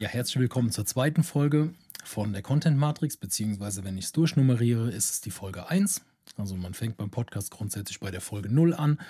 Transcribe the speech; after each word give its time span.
Ja, 0.00 0.08
herzlich 0.08 0.38
willkommen 0.38 0.70
zur 0.70 0.86
zweiten 0.86 1.24
Folge 1.24 1.74
von 2.04 2.32
der 2.32 2.40
Content 2.40 2.78
Matrix, 2.78 3.16
beziehungsweise 3.16 3.82
wenn 3.82 3.98
ich 3.98 4.04
es 4.04 4.12
durchnummeriere, 4.12 4.92
ist 4.92 5.10
es 5.10 5.20
die 5.22 5.32
Folge 5.32 5.68
1. 5.68 6.02
Also 6.36 6.54
man 6.54 6.72
fängt 6.72 6.96
beim 6.98 7.10
Podcast 7.10 7.50
grundsätzlich 7.50 7.98
bei 7.98 8.12
der 8.12 8.20
Folge 8.20 8.48
0 8.48 8.74
an. 8.74 9.00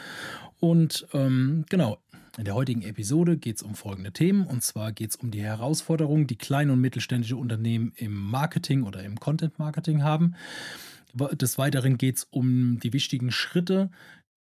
Und 0.61 1.07
ähm, 1.13 1.67
genau, 1.69 1.99
in 2.39 2.47
der 2.47 2.55
heutigen 2.55 2.81
Episode 2.81 3.37
geht 3.37 3.57
es 3.57 3.63
um 3.63 3.75
folgende 3.75 4.13
Themen. 4.13 4.47
Und 4.47 4.63
zwar 4.63 4.93
geht 4.93 5.11
es 5.11 5.17
um 5.17 5.31
die 5.31 5.43
Herausforderungen, 5.43 6.27
die 6.27 6.37
kleine 6.37 6.73
und 6.73 6.81
mittelständische 6.81 7.37
Unternehmen 7.37 7.93
im 7.97 8.15
Marketing 8.15 8.85
oder 8.85 9.03
im 9.05 9.21
Content 9.21 9.59
Marketing 9.59 10.03
haben. 10.03 10.37
Des 11.13 11.59
Weiteren 11.59 11.99
geht 11.99 12.17
es 12.17 12.25
um 12.25 12.81
die 12.81 12.95
wichtigen 12.95 13.31
Schritte, 13.31 13.91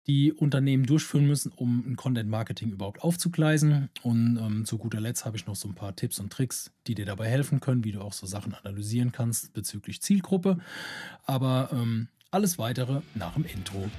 die 0.06 0.32
Unternehmen 0.32 0.86
durchführen 0.86 1.26
müssen, 1.26 1.52
um 1.56 1.84
ein 1.86 1.96
Content 1.96 2.30
Marketing 2.30 2.70
überhaupt 2.70 3.02
aufzugleisen. 3.02 3.88
Und 4.02 4.38
ähm, 4.40 4.64
zu 4.64 4.78
guter 4.78 5.00
Letzt 5.00 5.24
habe 5.24 5.36
ich 5.36 5.46
noch 5.46 5.56
so 5.56 5.68
ein 5.68 5.74
paar 5.74 5.96
Tipps 5.96 6.20
und 6.20 6.32
Tricks, 6.32 6.70
die 6.86 6.94
dir 6.94 7.06
dabei 7.06 7.28
helfen 7.28 7.60
können, 7.60 7.84
wie 7.84 7.92
du 7.92 8.00
auch 8.00 8.12
so 8.12 8.26
Sachen 8.26 8.54
analysieren 8.54 9.10
kannst 9.10 9.52
bezüglich 9.52 10.00
Zielgruppe. 10.00 10.58
Aber 11.24 11.70
ähm, 11.72 12.08
alles 12.30 12.58
weitere 12.58 13.00
nach 13.14 13.34
dem 13.34 13.44
Intro. 13.44 13.90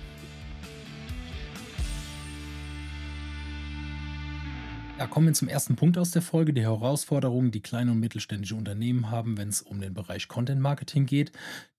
Ja, 4.98 5.06
kommen 5.06 5.28
wir 5.28 5.34
zum 5.34 5.48
ersten 5.48 5.76
Punkt 5.76 5.98
aus 6.00 6.10
der 6.10 6.24
Folge, 6.24 6.54
die 6.54 6.62
Herausforderungen, 6.62 7.52
die 7.52 7.62
kleine 7.62 7.92
und 7.92 8.00
mittelständische 8.00 8.56
Unternehmen 8.56 9.12
haben, 9.12 9.38
wenn 9.38 9.50
es 9.50 9.62
um 9.62 9.80
den 9.80 9.94
Bereich 9.94 10.28
Content 10.28 10.60
Marketing 10.60 11.06
geht. 11.06 11.32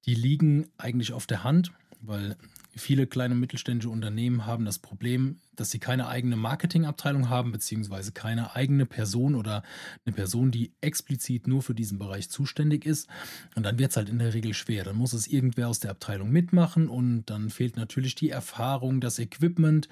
Die 0.06 0.14
liegen 0.14 0.68
eigentlich 0.76 1.12
auf 1.12 1.26
der 1.26 1.42
Hand, 1.42 1.72
weil 2.00 2.36
Viele 2.78 3.06
kleine 3.06 3.34
und 3.34 3.40
mittelständische 3.40 3.90
Unternehmen 3.90 4.46
haben 4.46 4.64
das 4.64 4.78
Problem, 4.78 5.36
dass 5.54 5.70
sie 5.70 5.78
keine 5.78 6.08
eigene 6.08 6.36
Marketingabteilung 6.36 7.28
haben, 7.28 7.52
beziehungsweise 7.52 8.12
keine 8.12 8.54
eigene 8.54 8.86
Person 8.86 9.34
oder 9.34 9.62
eine 10.06 10.14
Person, 10.14 10.50
die 10.50 10.72
explizit 10.80 11.46
nur 11.46 11.62
für 11.62 11.74
diesen 11.74 11.98
Bereich 11.98 12.30
zuständig 12.30 12.86
ist. 12.86 13.08
Und 13.54 13.64
dann 13.64 13.78
wird 13.78 13.90
es 13.90 13.96
halt 13.96 14.08
in 14.08 14.18
der 14.18 14.34
Regel 14.34 14.54
schwer. 14.54 14.84
Dann 14.84 14.96
muss 14.96 15.12
es 15.12 15.26
irgendwer 15.26 15.68
aus 15.68 15.80
der 15.80 15.90
Abteilung 15.90 16.30
mitmachen 16.30 16.88
und 16.88 17.26
dann 17.26 17.50
fehlt 17.50 17.76
natürlich 17.76 18.14
die 18.14 18.30
Erfahrung, 18.30 19.00
das 19.00 19.18
Equipment 19.18 19.88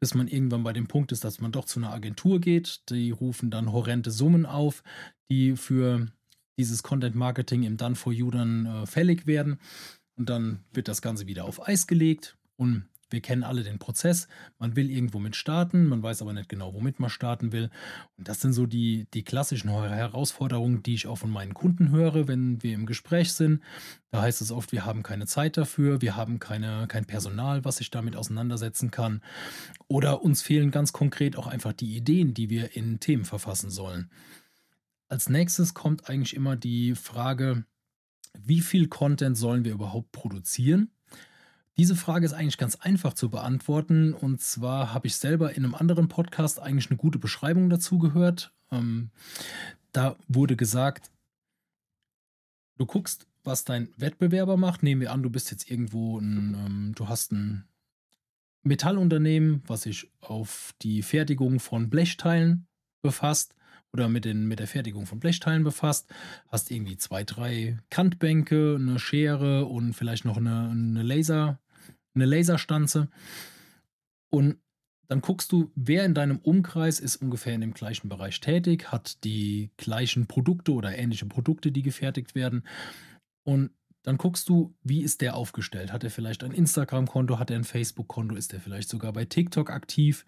bis 0.00 0.12
man 0.12 0.28
irgendwann 0.28 0.64
bei 0.64 0.74
dem 0.74 0.86
Punkt 0.86 1.12
ist, 1.12 1.24
dass 1.24 1.40
man 1.40 1.50
doch 1.50 1.64
zu 1.64 1.80
einer 1.80 1.90
Agentur 1.90 2.38
geht. 2.38 2.90
Die 2.90 3.10
rufen 3.10 3.50
dann 3.50 3.72
horrende 3.72 4.10
Summen 4.10 4.44
auf, 4.44 4.82
die 5.30 5.56
für 5.56 6.08
dieses 6.58 6.82
Content 6.82 7.16
Marketing 7.16 7.62
im 7.62 7.76
Done 7.76 7.94
for 7.94 8.12
You 8.12 8.30
dann 8.30 8.66
äh, 8.66 8.86
fällig 8.86 9.26
werden. 9.26 9.58
Und 10.16 10.28
dann 10.30 10.64
wird 10.72 10.88
das 10.88 11.02
Ganze 11.02 11.26
wieder 11.26 11.44
auf 11.44 11.66
Eis 11.66 11.86
gelegt 11.86 12.36
und 12.56 12.88
wir 13.14 13.20
kennen 13.20 13.44
alle 13.44 13.62
den 13.62 13.78
Prozess. 13.78 14.26
Man 14.58 14.76
will 14.76 14.90
irgendwo 14.90 15.20
mit 15.20 15.36
starten, 15.36 15.86
man 15.86 16.02
weiß 16.02 16.20
aber 16.20 16.32
nicht 16.32 16.48
genau, 16.48 16.74
womit 16.74 16.98
man 16.98 17.10
starten 17.10 17.52
will. 17.52 17.70
Und 18.16 18.28
das 18.28 18.40
sind 18.40 18.54
so 18.54 18.66
die, 18.66 19.06
die 19.14 19.22
klassischen 19.22 19.70
Herausforderungen, 19.70 20.82
die 20.82 20.94
ich 20.94 21.06
auch 21.06 21.16
von 21.16 21.30
meinen 21.30 21.54
Kunden 21.54 21.90
höre, 21.90 22.26
wenn 22.28 22.62
wir 22.62 22.74
im 22.74 22.86
Gespräch 22.86 23.32
sind. 23.32 23.62
Da 24.10 24.22
heißt 24.22 24.42
es 24.42 24.50
oft, 24.50 24.72
wir 24.72 24.84
haben 24.84 25.02
keine 25.02 25.26
Zeit 25.26 25.56
dafür, 25.56 26.00
wir 26.00 26.16
haben 26.16 26.40
keine, 26.40 26.86
kein 26.88 27.04
Personal, 27.04 27.64
was 27.64 27.76
sich 27.76 27.90
damit 27.90 28.16
auseinandersetzen 28.16 28.90
kann. 28.90 29.22
Oder 29.86 30.22
uns 30.22 30.42
fehlen 30.42 30.70
ganz 30.72 30.92
konkret 30.92 31.36
auch 31.36 31.46
einfach 31.46 31.72
die 31.72 31.96
Ideen, 31.96 32.34
die 32.34 32.50
wir 32.50 32.74
in 32.74 32.98
Themen 32.98 33.24
verfassen 33.24 33.70
sollen. 33.70 34.10
Als 35.08 35.28
nächstes 35.28 35.74
kommt 35.74 36.08
eigentlich 36.08 36.34
immer 36.34 36.56
die 36.56 36.94
Frage, 36.96 37.64
wie 38.38 38.60
viel 38.60 38.88
Content 38.88 39.36
sollen 39.36 39.64
wir 39.64 39.72
überhaupt 39.72 40.12
produzieren? 40.12 40.90
Diese 41.76 41.96
Frage 41.96 42.24
ist 42.24 42.32
eigentlich 42.32 42.58
ganz 42.58 42.76
einfach 42.76 43.14
zu 43.14 43.30
beantworten. 43.30 44.14
Und 44.14 44.40
zwar 44.40 44.94
habe 44.94 45.06
ich 45.06 45.16
selber 45.16 45.54
in 45.54 45.64
einem 45.64 45.74
anderen 45.74 46.08
Podcast 46.08 46.60
eigentlich 46.60 46.90
eine 46.90 46.98
gute 46.98 47.18
Beschreibung 47.18 47.68
dazu 47.68 47.98
gehört. 47.98 48.52
Ähm, 48.70 49.10
da 49.92 50.16
wurde 50.28 50.56
gesagt, 50.56 51.10
du 52.78 52.86
guckst, 52.86 53.26
was 53.42 53.64
dein 53.64 53.88
Wettbewerber 53.96 54.56
macht. 54.56 54.82
Nehmen 54.82 55.00
wir 55.00 55.12
an, 55.12 55.22
du 55.22 55.30
bist 55.30 55.50
jetzt 55.50 55.70
irgendwo 55.70 56.18
ein, 56.18 56.54
ähm, 56.54 56.92
du 56.94 57.08
hast 57.08 57.32
ein 57.32 57.68
Metallunternehmen, 58.62 59.62
was 59.66 59.82
sich 59.82 60.10
auf 60.20 60.74
die 60.80 61.02
Fertigung 61.02 61.60
von 61.60 61.90
Blechteilen 61.90 62.66
befasst 63.02 63.54
oder 63.94 64.08
mit, 64.08 64.24
den, 64.24 64.46
mit 64.46 64.58
der 64.58 64.66
Fertigung 64.66 65.06
von 65.06 65.20
Blechteilen 65.20 65.62
befasst, 65.62 66.12
hast 66.48 66.70
irgendwie 66.72 66.96
zwei, 66.96 67.22
drei 67.22 67.78
Kantbänke, 67.90 68.76
eine 68.78 68.98
Schere 68.98 69.66
und 69.66 69.94
vielleicht 69.94 70.24
noch 70.24 70.36
eine, 70.36 70.68
eine 70.68 71.02
Laser, 71.04 71.60
eine 72.14 72.26
Laserstanze. 72.26 73.08
Und 74.30 74.58
dann 75.06 75.20
guckst 75.20 75.52
du, 75.52 75.70
wer 75.76 76.04
in 76.04 76.12
deinem 76.14 76.38
Umkreis 76.38 76.98
ist 76.98 77.16
ungefähr 77.16 77.54
in 77.54 77.60
dem 77.60 77.72
gleichen 77.72 78.08
Bereich 78.08 78.40
tätig, 78.40 78.90
hat 78.90 79.22
die 79.22 79.70
gleichen 79.76 80.26
Produkte 80.26 80.72
oder 80.72 80.98
ähnliche 80.98 81.26
Produkte, 81.26 81.70
die 81.70 81.82
gefertigt 81.82 82.34
werden. 82.34 82.64
Und 83.44 83.70
dann 84.02 84.18
guckst 84.18 84.48
du, 84.48 84.74
wie 84.82 85.02
ist 85.02 85.20
der 85.20 85.36
aufgestellt? 85.36 85.92
Hat 85.92 86.02
er 86.02 86.10
vielleicht 86.10 86.42
ein 86.42 86.52
Instagram-Konto, 86.52 87.38
hat 87.38 87.50
er 87.50 87.58
ein 87.58 87.64
Facebook-Konto, 87.64 88.34
ist 88.34 88.52
er 88.52 88.60
vielleicht 88.60 88.88
sogar 88.88 89.12
bei 89.12 89.24
TikTok 89.24 89.70
aktiv? 89.70 90.26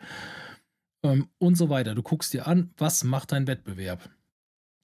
Ähm, 1.03 1.29
und 1.39 1.57
so 1.57 1.69
weiter. 1.69 1.95
Du 1.95 2.03
guckst 2.03 2.33
dir 2.33 2.47
an, 2.47 2.71
was 2.77 3.05
macht 3.05 3.33
dein 3.33 3.47
Wettbewerb. 3.47 4.11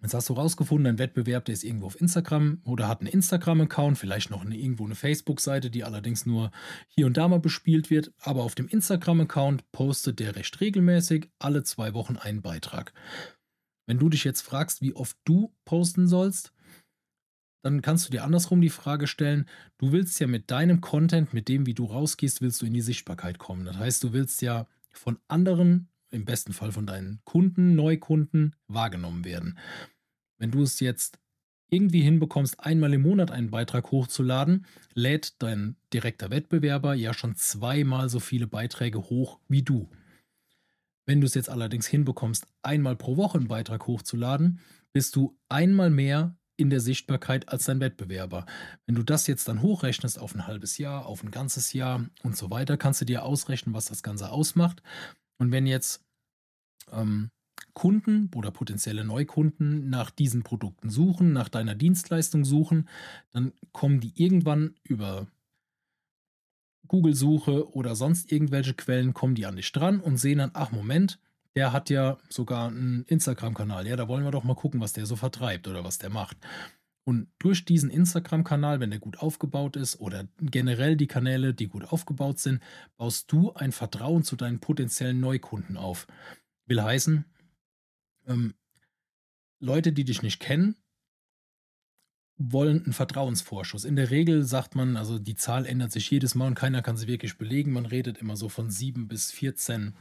Jetzt 0.03 0.15
hast 0.15 0.29
du 0.29 0.33
rausgefunden, 0.33 0.85
dein 0.85 0.99
Wettbewerb, 0.99 1.45
der 1.45 1.53
ist 1.53 1.63
irgendwo 1.63 1.87
auf 1.87 2.01
Instagram 2.01 2.61
oder 2.65 2.89
hat 2.89 3.01
einen 3.01 3.11
Instagram-Account, 3.11 3.97
vielleicht 3.97 4.31
noch 4.31 4.45
eine, 4.45 4.57
irgendwo 4.57 4.85
eine 4.85 4.97
Facebook-Seite, 4.97 5.71
die 5.71 5.85
allerdings 5.85 6.27
nur 6.27 6.51
hier 6.89 7.07
und 7.07 7.17
da 7.17 7.29
mal 7.29 7.39
bespielt 7.39 7.89
wird. 7.89 8.13
Aber 8.19 8.43
auf 8.43 8.57
dem 8.57 8.67
Instagram-Account 8.67 9.71
postet 9.71 10.19
der 10.19 10.35
recht 10.35 10.61
regelmäßig 10.61 11.31
alle 11.39 11.63
zwei 11.63 11.95
Wochen 11.95 12.17
einen 12.17 12.43
Beitrag. 12.43 12.93
Wenn 13.87 13.99
du 13.99 14.09
dich 14.09 14.25
jetzt 14.25 14.41
fragst, 14.41 14.83
wie 14.83 14.95
oft 14.95 15.17
du 15.25 15.55
posten 15.65 16.09
sollst, 16.09 16.53
dann 17.63 17.81
kannst 17.81 18.07
du 18.07 18.11
dir 18.11 18.25
andersrum 18.25 18.61
die 18.61 18.71
Frage 18.71 19.07
stellen, 19.07 19.49
du 19.79 19.93
willst 19.93 20.19
ja 20.19 20.27
mit 20.27 20.51
deinem 20.51 20.81
Content, 20.81 21.33
mit 21.33 21.47
dem, 21.49 21.65
wie 21.65 21.75
du 21.75 21.85
rausgehst, 21.85 22.43
willst 22.43 22.61
du 22.61 22.67
in 22.67 22.75
die 22.75 22.81
Sichtbarkeit 22.81 23.39
kommen. 23.39 23.65
Das 23.65 23.77
heißt, 23.77 24.03
du 24.03 24.13
willst 24.13 24.43
ja 24.43 24.67
von 24.93 25.19
anderen 25.29 25.92
im 26.13 26.25
besten 26.25 26.53
Fall 26.53 26.73
von 26.73 26.87
deinen 26.87 27.21
Kunden, 27.25 27.75
Neukunden 27.75 28.55
wahrgenommen 28.69 29.25
werden. 29.25 29.59
Wenn 30.39 30.51
du 30.51 30.63
es 30.63 30.81
jetzt 30.81 31.19
irgendwie 31.71 32.03
hinbekommst, 32.03 32.61
einmal 32.61 32.93
im 32.93 33.03
Monat 33.03 33.31
einen 33.31 33.51
Beitrag 33.51 33.91
hochzuladen, 33.91 34.67
lädt 34.95 35.43
dein 35.43 35.77
direkter 35.93 36.31
Wettbewerber 36.31 36.95
ja 36.95 37.15
schon 37.15 37.35
zweimal 37.35 38.11
so 38.11 38.21
viele 38.21 38.47
Beiträge 38.47 38.99
hoch 39.09 39.41
wie 39.49 39.63
du. 39.63 39.89
Wenn 41.07 41.21
du 41.21 41.27
es 41.27 41.35
jetzt 41.35 41.49
allerdings 41.49 41.87
hinbekommst, 41.87 42.47
einmal 42.63 42.95
pro 42.95 43.17
Woche 43.17 43.39
einen 43.39 43.49
Beitrag 43.49 43.87
hochzuladen, 43.87 44.61
bist 44.93 45.17
du 45.17 45.37
einmal 45.49 45.91
mehr 45.91 46.37
in 46.57 46.71
der 46.71 46.81
Sichtbarkeit 46.81 47.49
als 47.49 47.65
dein 47.65 47.81
Wettbewerber. 47.81 48.47
Wenn 48.87 48.95
du 48.95 49.03
das 49.03 49.27
jetzt 49.27 49.49
dann 49.49 49.63
hochrechnest 49.63 50.19
auf 50.19 50.35
ein 50.35 50.47
halbes 50.47 50.79
Jahr, 50.79 51.07
auf 51.07 51.25
ein 51.25 51.31
ganzes 51.31 51.73
Jahr 51.73 52.07
und 52.23 52.37
so 52.37 52.51
weiter, 52.51 52.77
kannst 52.77 53.01
du 53.01 53.05
dir 53.05 53.25
ausrechnen, 53.25 53.75
was 53.75 53.87
das 53.87 54.03
Ganze 54.03 54.31
ausmacht. 54.31 54.83
Und 55.39 55.53
wenn 55.53 55.67
jetzt 55.67 56.05
ähm, 56.91 57.31
Kunden 57.75 58.31
oder 58.35 58.51
potenzielle 58.51 59.05
Neukunden 59.05 59.89
nach 59.89 60.11
diesen 60.11 60.43
Produkten 60.43 60.91
suchen, 60.91 61.33
nach 61.33 61.49
deiner 61.49 61.75
Dienstleistung 61.75 62.45
suchen, 62.45 62.89
dann 63.33 63.53
kommen 63.73 64.01
die 64.01 64.13
irgendwann 64.15 64.75
über 64.83 65.27
Google-Suche 66.89 67.75
oder 67.75 67.97
sonst 67.97 68.31
irgendwelche 68.31 68.75
Quellen, 68.75 69.15
kommen 69.15 69.35
die 69.35 69.47
an 69.47 69.57
dich 69.57 69.73
dran 69.73 70.01
und 70.01 70.19
sehen 70.19 70.39
dann, 70.39 70.51
ach 70.55 70.73
Moment, 70.73 71.19
der 71.55 71.73
hat 71.73 71.91
ja 71.91 72.19
sogar 72.29 72.69
einen 72.69 73.05
Instagram-Kanal. 73.05 73.87
Ja, 73.87 73.97
da 73.97 74.09
wollen 74.09 74.25
wir 74.25 74.31
doch 74.31 74.45
mal 74.45 74.55
gucken, 74.55 74.81
was 74.81 74.93
der 74.93 75.07
so 75.07 75.17
vertreibt 75.17 75.69
oder 75.69 75.85
was 75.85 75.99
der 75.99 76.11
macht. 76.11 76.37
Und 77.05 77.29
durch 77.39 77.65
diesen 77.65 77.91
Instagram-Kanal, 77.91 78.79
wenn 78.79 78.91
der 78.91 79.01
gut 79.01 79.19
aufgebaut 79.19 79.77
ist 79.77 79.99
oder 79.99 80.29
generell 80.41 80.97
die 80.97 81.09
Kanäle, 81.09 81.53
die 81.53 81.67
gut 81.67 81.85
aufgebaut 81.93 82.39
sind, 82.39 82.63
baust 82.97 83.31
du 83.33 83.53
ein 83.55 83.73
Vertrauen 83.73 84.23
zu 84.23 84.37
deinen 84.37 84.61
potenziellen 84.61 85.19
Neukunden 85.19 85.77
auf. 85.77 86.07
Will 86.67 86.81
heißen, 86.81 87.25
ähm, 88.27 88.55
Leute, 89.59 89.93
die 89.93 90.05
dich 90.05 90.23
nicht 90.23 90.41
kennen, 90.41 90.77
wollen 92.39 92.83
einen 92.85 92.93
Vertrauensvorschuss. 92.93 93.85
In 93.85 93.97
der 93.97 94.11
Regel 94.11 94.43
sagt 94.43 94.75
man, 94.75 94.97
also 94.97 95.19
die 95.19 95.35
Zahl 95.35 95.67
ändert 95.67 95.93
sich 95.93 96.11
jedes 96.11 96.35
Mal 96.35 96.49
und 96.49 96.55
keiner 96.55 96.83
kann 96.83 96.97
sie 96.97 97.07
wirklich 97.07 97.39
belegen. 97.39 97.73
Man 97.73 97.87
redet 97.87 98.19
immer 98.19 98.37
so 98.37 98.49
von 98.49 98.71
7 98.71 99.07
bis 99.07 99.31
14 99.31 99.95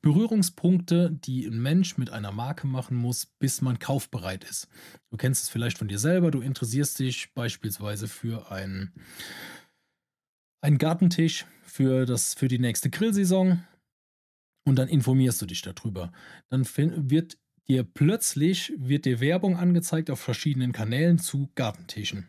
Berührungspunkte, 0.00 1.10
die 1.12 1.46
ein 1.46 1.60
Mensch 1.60 1.98
mit 1.98 2.10
einer 2.10 2.32
Marke 2.32 2.66
machen 2.66 2.96
muss, 2.96 3.26
bis 3.26 3.60
man 3.60 3.78
kaufbereit 3.78 4.44
ist. 4.44 4.68
Du 5.10 5.16
kennst 5.16 5.44
es 5.44 5.48
vielleicht 5.48 5.78
von 5.78 5.88
dir 5.88 5.98
selber, 5.98 6.30
du 6.30 6.40
interessierst 6.40 6.98
dich 6.98 7.32
beispielsweise 7.34 8.08
für 8.08 8.50
einen, 8.50 8.92
einen 10.62 10.78
Gartentisch 10.78 11.46
für, 11.62 12.06
das, 12.06 12.34
für 12.34 12.48
die 12.48 12.58
nächste 12.58 12.90
Grillsaison 12.90 13.62
und 14.64 14.76
dann 14.76 14.88
informierst 14.88 15.40
du 15.42 15.46
dich 15.46 15.62
darüber. 15.62 16.10
Dann 16.48 16.66
wird 16.76 17.38
dir 17.68 17.84
plötzlich 17.84 18.72
wird 18.76 19.04
dir 19.04 19.20
Werbung 19.20 19.56
angezeigt 19.56 20.10
auf 20.10 20.20
verschiedenen 20.20 20.72
Kanälen 20.72 21.18
zu 21.18 21.50
Gartentischen. 21.54 22.28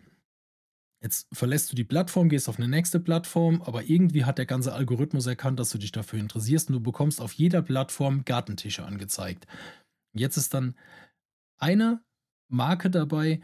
Jetzt 1.01 1.28
verlässt 1.31 1.72
du 1.72 1.75
die 1.75 1.84
Plattform, 1.84 2.28
gehst 2.28 2.50
auf 2.50 2.57
eine 2.57 2.68
nächste 2.68 3.00
Plattform, 3.00 3.62
aber 3.62 3.84
irgendwie 3.84 4.25
hat 4.25 4.39
der 4.39 4.48
ganze 4.48 4.74
Algorithmus 4.74 5.28
erkannt, 5.28 5.60
dass 5.60 5.69
du 5.69 5.78
dich 5.78 5.92
dafür 5.92 6.19
interessierst 6.19 6.69
und 6.69 6.74
du 6.74 6.80
bekommst 6.81 7.22
auf 7.22 7.34
jeder 7.34 7.62
Plattform 7.62 8.25
Gartentische 8.25 8.84
angezeigt. 8.84 9.45
Jetzt 10.13 10.38
ist 10.38 10.56
dann 10.56 10.75
eine 11.60 12.01
Marke 12.50 12.90
dabei, 12.90 13.42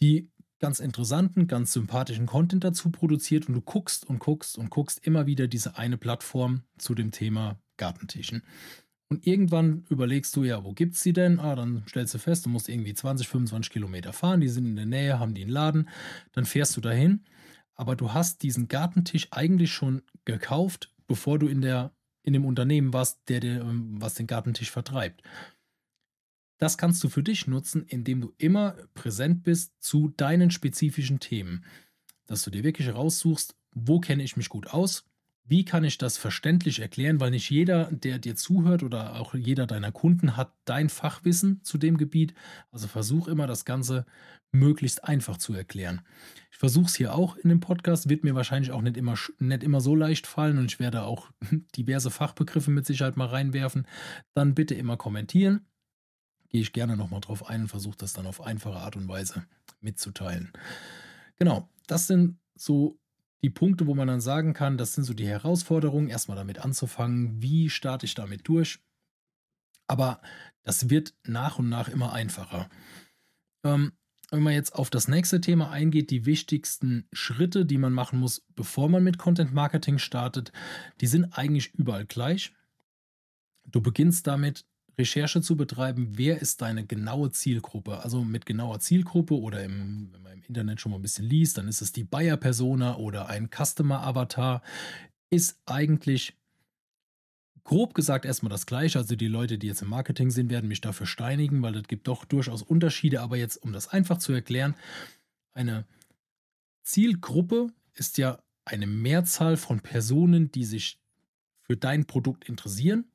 die 0.00 0.30
ganz 0.60 0.78
interessanten, 0.78 1.48
ganz 1.48 1.72
sympathischen 1.72 2.26
Content 2.26 2.62
dazu 2.62 2.92
produziert 2.92 3.48
und 3.48 3.54
du 3.54 3.60
guckst 3.60 4.08
und 4.08 4.20
guckst 4.20 4.56
und 4.56 4.70
guckst 4.70 5.04
immer 5.04 5.26
wieder 5.26 5.48
diese 5.48 5.76
eine 5.76 5.98
Plattform 5.98 6.62
zu 6.78 6.94
dem 6.94 7.10
Thema 7.10 7.60
Gartentischen. 7.78 8.42
Und 9.12 9.26
irgendwann 9.26 9.84
überlegst 9.90 10.34
du, 10.36 10.42
ja, 10.42 10.64
wo 10.64 10.72
gibt 10.72 10.94
es 10.94 11.02
die 11.02 11.12
denn? 11.12 11.38
Ah, 11.38 11.54
dann 11.54 11.84
stellst 11.86 12.14
du 12.14 12.18
fest, 12.18 12.46
du 12.46 12.48
musst 12.48 12.70
irgendwie 12.70 12.94
20, 12.94 13.28
25 13.28 13.70
Kilometer 13.70 14.14
fahren, 14.14 14.40
die 14.40 14.48
sind 14.48 14.64
in 14.64 14.74
der 14.74 14.86
Nähe, 14.86 15.18
haben 15.18 15.34
die 15.34 15.42
einen 15.42 15.50
Laden, 15.50 15.90
dann 16.32 16.46
fährst 16.46 16.74
du 16.78 16.80
dahin, 16.80 17.22
aber 17.74 17.94
du 17.94 18.14
hast 18.14 18.42
diesen 18.42 18.68
Gartentisch 18.68 19.28
eigentlich 19.30 19.70
schon 19.70 20.00
gekauft, 20.24 20.94
bevor 21.06 21.38
du 21.38 21.46
in, 21.46 21.60
der, 21.60 21.94
in 22.22 22.32
dem 22.32 22.46
Unternehmen 22.46 22.94
warst, 22.94 23.20
der, 23.28 23.40
der, 23.40 23.60
ähm, 23.60 24.00
was 24.00 24.14
den 24.14 24.26
Gartentisch 24.26 24.70
vertreibt. 24.70 25.22
Das 26.56 26.78
kannst 26.78 27.04
du 27.04 27.10
für 27.10 27.22
dich 27.22 27.46
nutzen, 27.46 27.84
indem 27.84 28.22
du 28.22 28.32
immer 28.38 28.76
präsent 28.94 29.42
bist 29.42 29.74
zu 29.78 30.08
deinen 30.16 30.50
spezifischen 30.50 31.20
Themen. 31.20 31.66
Dass 32.24 32.44
du 32.44 32.50
dir 32.50 32.64
wirklich 32.64 32.94
raussuchst, 32.94 33.58
wo 33.74 34.00
kenne 34.00 34.22
ich 34.22 34.38
mich 34.38 34.48
gut 34.48 34.68
aus, 34.68 35.04
wie 35.44 35.64
kann 35.64 35.84
ich 35.84 35.98
das 35.98 36.18
verständlich 36.18 36.78
erklären, 36.78 37.20
weil 37.20 37.32
nicht 37.32 37.50
jeder, 37.50 37.90
der 37.90 38.18
dir 38.18 38.36
zuhört 38.36 38.82
oder 38.82 39.18
auch 39.20 39.34
jeder 39.34 39.66
deiner 39.66 39.90
Kunden 39.90 40.36
hat 40.36 40.52
dein 40.64 40.88
Fachwissen 40.88 41.62
zu 41.64 41.78
dem 41.78 41.96
Gebiet. 41.96 42.34
Also 42.70 42.86
versuch 42.86 43.26
immer 43.26 43.46
das 43.46 43.64
Ganze 43.64 44.06
möglichst 44.52 45.04
einfach 45.04 45.38
zu 45.38 45.52
erklären. 45.54 46.02
Ich 46.50 46.58
versuche 46.58 46.86
es 46.86 46.94
hier 46.94 47.14
auch 47.14 47.36
in 47.36 47.48
dem 47.48 47.60
Podcast, 47.60 48.08
wird 48.08 48.22
mir 48.22 48.34
wahrscheinlich 48.34 48.70
auch 48.70 48.82
nicht 48.82 48.96
immer, 48.96 49.14
nicht 49.38 49.64
immer 49.64 49.80
so 49.80 49.96
leicht 49.96 50.26
fallen 50.26 50.58
und 50.58 50.66
ich 50.66 50.78
werde 50.78 51.02
auch 51.02 51.30
diverse 51.76 52.10
Fachbegriffe 52.10 52.70
mit 52.70 52.86
Sicherheit 52.86 53.16
mal 53.16 53.26
reinwerfen. 53.26 53.86
Dann 54.34 54.54
bitte 54.54 54.74
immer 54.74 54.96
kommentieren. 54.96 55.66
Gehe 56.50 56.60
ich 56.60 56.72
gerne 56.72 56.96
nochmal 56.96 57.20
drauf 57.20 57.48
ein 57.48 57.62
und 57.62 57.68
versuche 57.68 57.96
das 57.96 58.12
dann 58.12 58.26
auf 58.26 58.42
einfache 58.42 58.78
Art 58.78 58.94
und 58.94 59.08
Weise 59.08 59.44
mitzuteilen. 59.80 60.52
Genau, 61.36 61.68
das 61.86 62.06
sind 62.06 62.38
so 62.54 63.00
die 63.42 63.50
Punkte, 63.50 63.86
wo 63.86 63.94
man 63.94 64.08
dann 64.08 64.20
sagen 64.20 64.54
kann, 64.54 64.78
das 64.78 64.94
sind 64.94 65.04
so 65.04 65.14
die 65.14 65.26
Herausforderungen, 65.26 66.08
erstmal 66.08 66.36
damit 66.36 66.58
anzufangen, 66.58 67.42
wie 67.42 67.70
starte 67.70 68.06
ich 68.06 68.14
damit 68.14 68.46
durch. 68.46 68.78
Aber 69.88 70.20
das 70.62 70.90
wird 70.90 71.14
nach 71.24 71.58
und 71.58 71.68
nach 71.68 71.88
immer 71.88 72.12
einfacher. 72.12 72.70
Ähm, 73.64 73.92
wenn 74.30 74.42
man 74.42 74.54
jetzt 74.54 74.74
auf 74.74 74.88
das 74.88 75.08
nächste 75.08 75.40
Thema 75.40 75.70
eingeht, 75.70 76.10
die 76.10 76.24
wichtigsten 76.24 77.06
Schritte, 77.12 77.66
die 77.66 77.78
man 77.78 77.92
machen 77.92 78.18
muss, 78.18 78.46
bevor 78.54 78.88
man 78.88 79.04
mit 79.04 79.18
Content 79.18 79.52
Marketing 79.52 79.98
startet, 79.98 80.52
die 81.00 81.06
sind 81.06 81.36
eigentlich 81.36 81.74
überall 81.74 82.06
gleich. 82.06 82.54
Du 83.66 83.82
beginnst 83.82 84.26
damit, 84.26 84.64
Recherche 85.02 85.40
zu 85.40 85.56
betreiben, 85.56 86.12
wer 86.12 86.40
ist 86.40 86.62
deine 86.62 86.86
genaue 86.86 87.30
Zielgruppe. 87.32 87.98
Also 87.98 88.22
mit 88.22 88.46
genauer 88.46 88.78
Zielgruppe 88.78 89.34
oder 89.34 89.64
im, 89.64 90.10
wenn 90.12 90.22
man 90.22 90.32
im 90.32 90.42
Internet 90.44 90.80
schon 90.80 90.92
mal 90.92 90.98
ein 90.98 91.02
bisschen 91.02 91.26
liest, 91.26 91.58
dann 91.58 91.66
ist 91.66 91.82
es 91.82 91.92
die 91.92 92.04
Buyer-Persona 92.04 92.96
oder 92.96 93.28
ein 93.28 93.50
Customer-Avatar, 93.50 94.62
ist 95.30 95.60
eigentlich 95.66 96.36
grob 97.64 97.94
gesagt 97.94 98.24
erstmal 98.24 98.50
das 98.50 98.66
gleiche. 98.66 98.98
Also 98.98 99.16
die 99.16 99.28
Leute, 99.28 99.58
die 99.58 99.66
jetzt 99.66 99.82
im 99.82 99.88
Marketing 99.88 100.30
sind, 100.30 100.50
werden 100.50 100.68
mich 100.68 100.80
dafür 100.80 101.06
steinigen, 101.06 101.62
weil 101.62 101.76
es 101.76 101.88
gibt 101.88 102.06
doch 102.06 102.24
durchaus 102.24 102.62
Unterschiede. 102.62 103.20
Aber 103.20 103.36
jetzt, 103.36 103.56
um 103.56 103.72
das 103.72 103.88
einfach 103.88 104.18
zu 104.18 104.32
erklären, 104.32 104.74
eine 105.52 105.84
Zielgruppe 106.82 107.72
ist 107.94 108.18
ja 108.18 108.42
eine 108.64 108.86
Mehrzahl 108.86 109.56
von 109.56 109.80
Personen, 109.80 110.52
die 110.52 110.64
sich 110.64 111.00
für 111.62 111.76
dein 111.76 112.06
Produkt 112.06 112.48
interessieren 112.48 113.11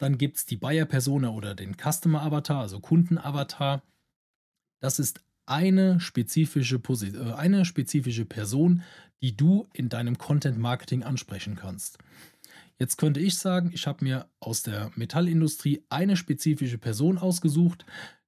dann 0.00 0.16
gibt 0.16 0.38
es 0.38 0.46
die 0.46 0.56
Buyer-Persona 0.56 1.28
oder 1.28 1.54
den 1.54 1.76
Customer-Avatar, 1.76 2.62
also 2.62 2.80
Kunden-Avatar. 2.80 3.82
Das 4.80 4.98
ist 4.98 5.20
eine 5.44 6.00
spezifische, 6.00 6.76
äh, 6.76 7.32
eine 7.34 7.66
spezifische 7.66 8.24
Person, 8.24 8.82
die 9.20 9.36
du 9.36 9.68
in 9.74 9.90
deinem 9.90 10.16
Content-Marketing 10.16 11.02
ansprechen 11.02 11.54
kannst. 11.54 11.98
Jetzt 12.78 12.96
könnte 12.96 13.20
ich 13.20 13.36
sagen, 13.36 13.72
ich 13.74 13.86
habe 13.86 14.02
mir 14.02 14.26
aus 14.40 14.62
der 14.62 14.90
Metallindustrie 14.96 15.84
eine 15.90 16.16
spezifische 16.16 16.78
Person 16.78 17.18
ausgesucht, 17.18 17.84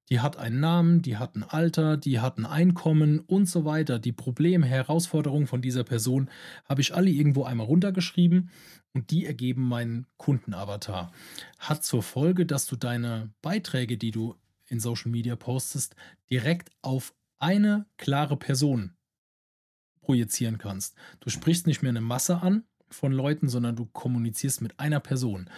die 0.09 0.19
hat 0.19 0.37
einen 0.37 0.59
Namen, 0.59 1.01
die 1.01 1.17
hat 1.17 1.35
ein 1.35 1.43
Alter, 1.43 1.97
die 1.97 2.19
hat 2.19 2.37
ein 2.37 2.45
Einkommen 2.45 3.19
und 3.19 3.47
so 3.47 3.65
weiter. 3.65 3.99
Die 3.99 4.11
Probleme, 4.11 4.65
Herausforderungen 4.65 5.47
von 5.47 5.61
dieser 5.61 5.83
Person 5.83 6.29
habe 6.65 6.81
ich 6.81 6.93
alle 6.93 7.09
irgendwo 7.09 7.43
einmal 7.43 7.67
runtergeschrieben 7.67 8.49
und 8.93 9.11
die 9.11 9.25
ergeben 9.25 9.67
meinen 9.67 10.05
Kundenavatar. 10.17 11.11
Hat 11.57 11.83
zur 11.83 12.03
Folge, 12.03 12.45
dass 12.45 12.65
du 12.65 12.75
deine 12.75 13.33
Beiträge, 13.41 13.97
die 13.97 14.11
du 14.11 14.35
in 14.67 14.79
Social 14.79 15.11
Media 15.11 15.35
postest, 15.35 15.95
direkt 16.29 16.69
auf 16.81 17.13
eine 17.39 17.85
klare 17.97 18.37
Person 18.37 18.93
projizieren 20.01 20.57
kannst. 20.57 20.95
Du 21.21 21.29
sprichst 21.29 21.65
nicht 21.65 21.81
mehr 21.81 21.89
eine 21.89 22.01
Masse 22.01 22.41
an 22.41 22.63
von 22.89 23.11
Leuten, 23.11 23.49
sondern 23.49 23.75
du 23.75 23.85
kommunizierst 23.85 24.61
mit 24.61 24.79
einer 24.79 24.99
Person. 24.99 25.49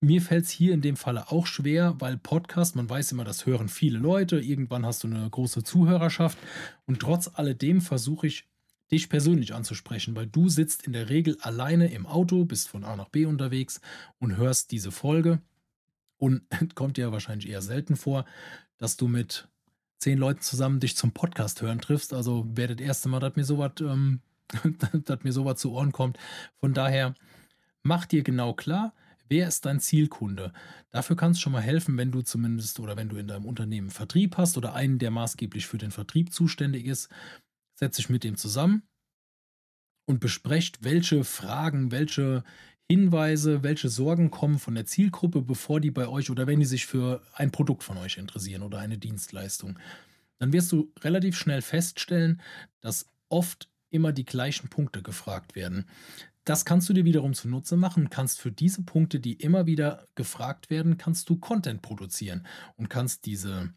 Mir 0.00 0.20
fällt 0.20 0.44
es 0.44 0.50
hier 0.50 0.74
in 0.74 0.82
dem 0.82 0.96
Falle 0.96 1.30
auch 1.30 1.46
schwer, 1.46 1.96
weil 1.98 2.18
Podcast, 2.18 2.76
man 2.76 2.88
weiß 2.88 3.12
immer, 3.12 3.24
das 3.24 3.46
hören 3.46 3.68
viele 3.68 3.98
Leute, 3.98 4.38
irgendwann 4.38 4.84
hast 4.84 5.02
du 5.02 5.08
eine 5.08 5.28
große 5.28 5.62
Zuhörerschaft 5.62 6.38
und 6.86 7.00
trotz 7.00 7.30
alledem 7.34 7.80
versuche 7.80 8.26
ich 8.26 8.46
dich 8.90 9.08
persönlich 9.08 9.54
anzusprechen, 9.54 10.14
weil 10.14 10.26
du 10.26 10.48
sitzt 10.48 10.86
in 10.86 10.92
der 10.92 11.08
Regel 11.08 11.38
alleine 11.40 11.90
im 11.92 12.06
Auto, 12.06 12.44
bist 12.44 12.68
von 12.68 12.84
A 12.84 12.96
nach 12.96 13.08
B 13.08 13.24
unterwegs 13.24 13.80
und 14.18 14.36
hörst 14.36 14.72
diese 14.72 14.92
Folge 14.92 15.40
und 16.18 16.42
kommt 16.74 16.96
dir 16.98 17.12
wahrscheinlich 17.12 17.48
eher 17.48 17.62
selten 17.62 17.96
vor, 17.96 18.26
dass 18.76 18.96
du 18.96 19.08
mit 19.08 19.48
zehn 19.98 20.18
Leuten 20.18 20.42
zusammen 20.42 20.80
dich 20.80 20.96
zum 20.96 21.12
Podcast 21.12 21.62
hören 21.62 21.80
triffst. 21.80 22.12
Also 22.12 22.46
wäre 22.54 22.76
das 22.76 22.86
erste 22.86 23.08
Mal, 23.08 23.20
dass 23.20 23.36
mir 23.36 23.44
sowas 23.44 23.72
ähm, 23.80 24.20
dass 25.04 25.24
mir 25.24 25.32
sowas 25.32 25.58
zu 25.58 25.72
Ohren 25.72 25.92
kommt. 25.92 26.18
Von 26.60 26.74
daher 26.74 27.14
mach 27.82 28.06
dir 28.06 28.22
genau 28.22 28.54
klar, 28.54 28.92
Wer 29.28 29.48
ist 29.48 29.64
dein 29.64 29.80
Zielkunde? 29.80 30.52
Dafür 30.90 31.16
kann 31.16 31.32
es 31.32 31.40
schon 31.40 31.52
mal 31.52 31.62
helfen, 31.62 31.96
wenn 31.96 32.12
du 32.12 32.22
zumindest 32.22 32.78
oder 32.80 32.96
wenn 32.96 33.08
du 33.08 33.16
in 33.16 33.26
deinem 33.26 33.46
Unternehmen 33.46 33.90
Vertrieb 33.90 34.36
hast 34.36 34.56
oder 34.58 34.74
einen, 34.74 34.98
der 34.98 35.10
maßgeblich 35.10 35.66
für 35.66 35.78
den 35.78 35.90
Vertrieb 35.90 36.32
zuständig 36.32 36.84
ist, 36.86 37.08
setz 37.74 37.96
dich 37.96 38.10
mit 38.10 38.24
dem 38.24 38.36
zusammen 38.36 38.82
und 40.06 40.20
besprecht, 40.20 40.84
welche 40.84 41.24
Fragen, 41.24 41.90
welche 41.90 42.44
Hinweise, 42.90 43.62
welche 43.62 43.88
Sorgen 43.88 44.30
kommen 44.30 44.58
von 44.58 44.74
der 44.74 44.84
Zielgruppe, 44.84 45.40
bevor 45.40 45.80
die 45.80 45.90
bei 45.90 46.06
euch 46.06 46.30
oder 46.30 46.46
wenn 46.46 46.60
die 46.60 46.66
sich 46.66 46.84
für 46.84 47.22
ein 47.32 47.50
Produkt 47.50 47.82
von 47.82 47.96
euch 47.96 48.18
interessieren 48.18 48.62
oder 48.62 48.78
eine 48.78 48.98
Dienstleistung. 48.98 49.78
Dann 50.38 50.52
wirst 50.52 50.70
du 50.72 50.92
relativ 51.00 51.38
schnell 51.38 51.62
feststellen, 51.62 52.42
dass 52.80 53.06
oft 53.30 53.70
immer 53.94 54.12
die 54.12 54.24
gleichen 54.24 54.68
Punkte 54.68 55.02
gefragt 55.02 55.54
werden. 55.54 55.86
Das 56.44 56.66
kannst 56.66 56.88
du 56.88 56.92
dir 56.92 57.06
wiederum 57.06 57.32
zunutze 57.32 57.76
machen, 57.76 58.10
kannst 58.10 58.40
für 58.40 58.52
diese 58.52 58.82
Punkte, 58.82 59.18
die 59.18 59.34
immer 59.34 59.64
wieder 59.64 60.06
gefragt 60.14 60.68
werden, 60.68 60.98
kannst 60.98 61.30
du 61.30 61.36
Content 61.36 61.80
produzieren 61.80 62.46
und 62.76 62.90
kannst 62.90 63.24
diese 63.24 63.72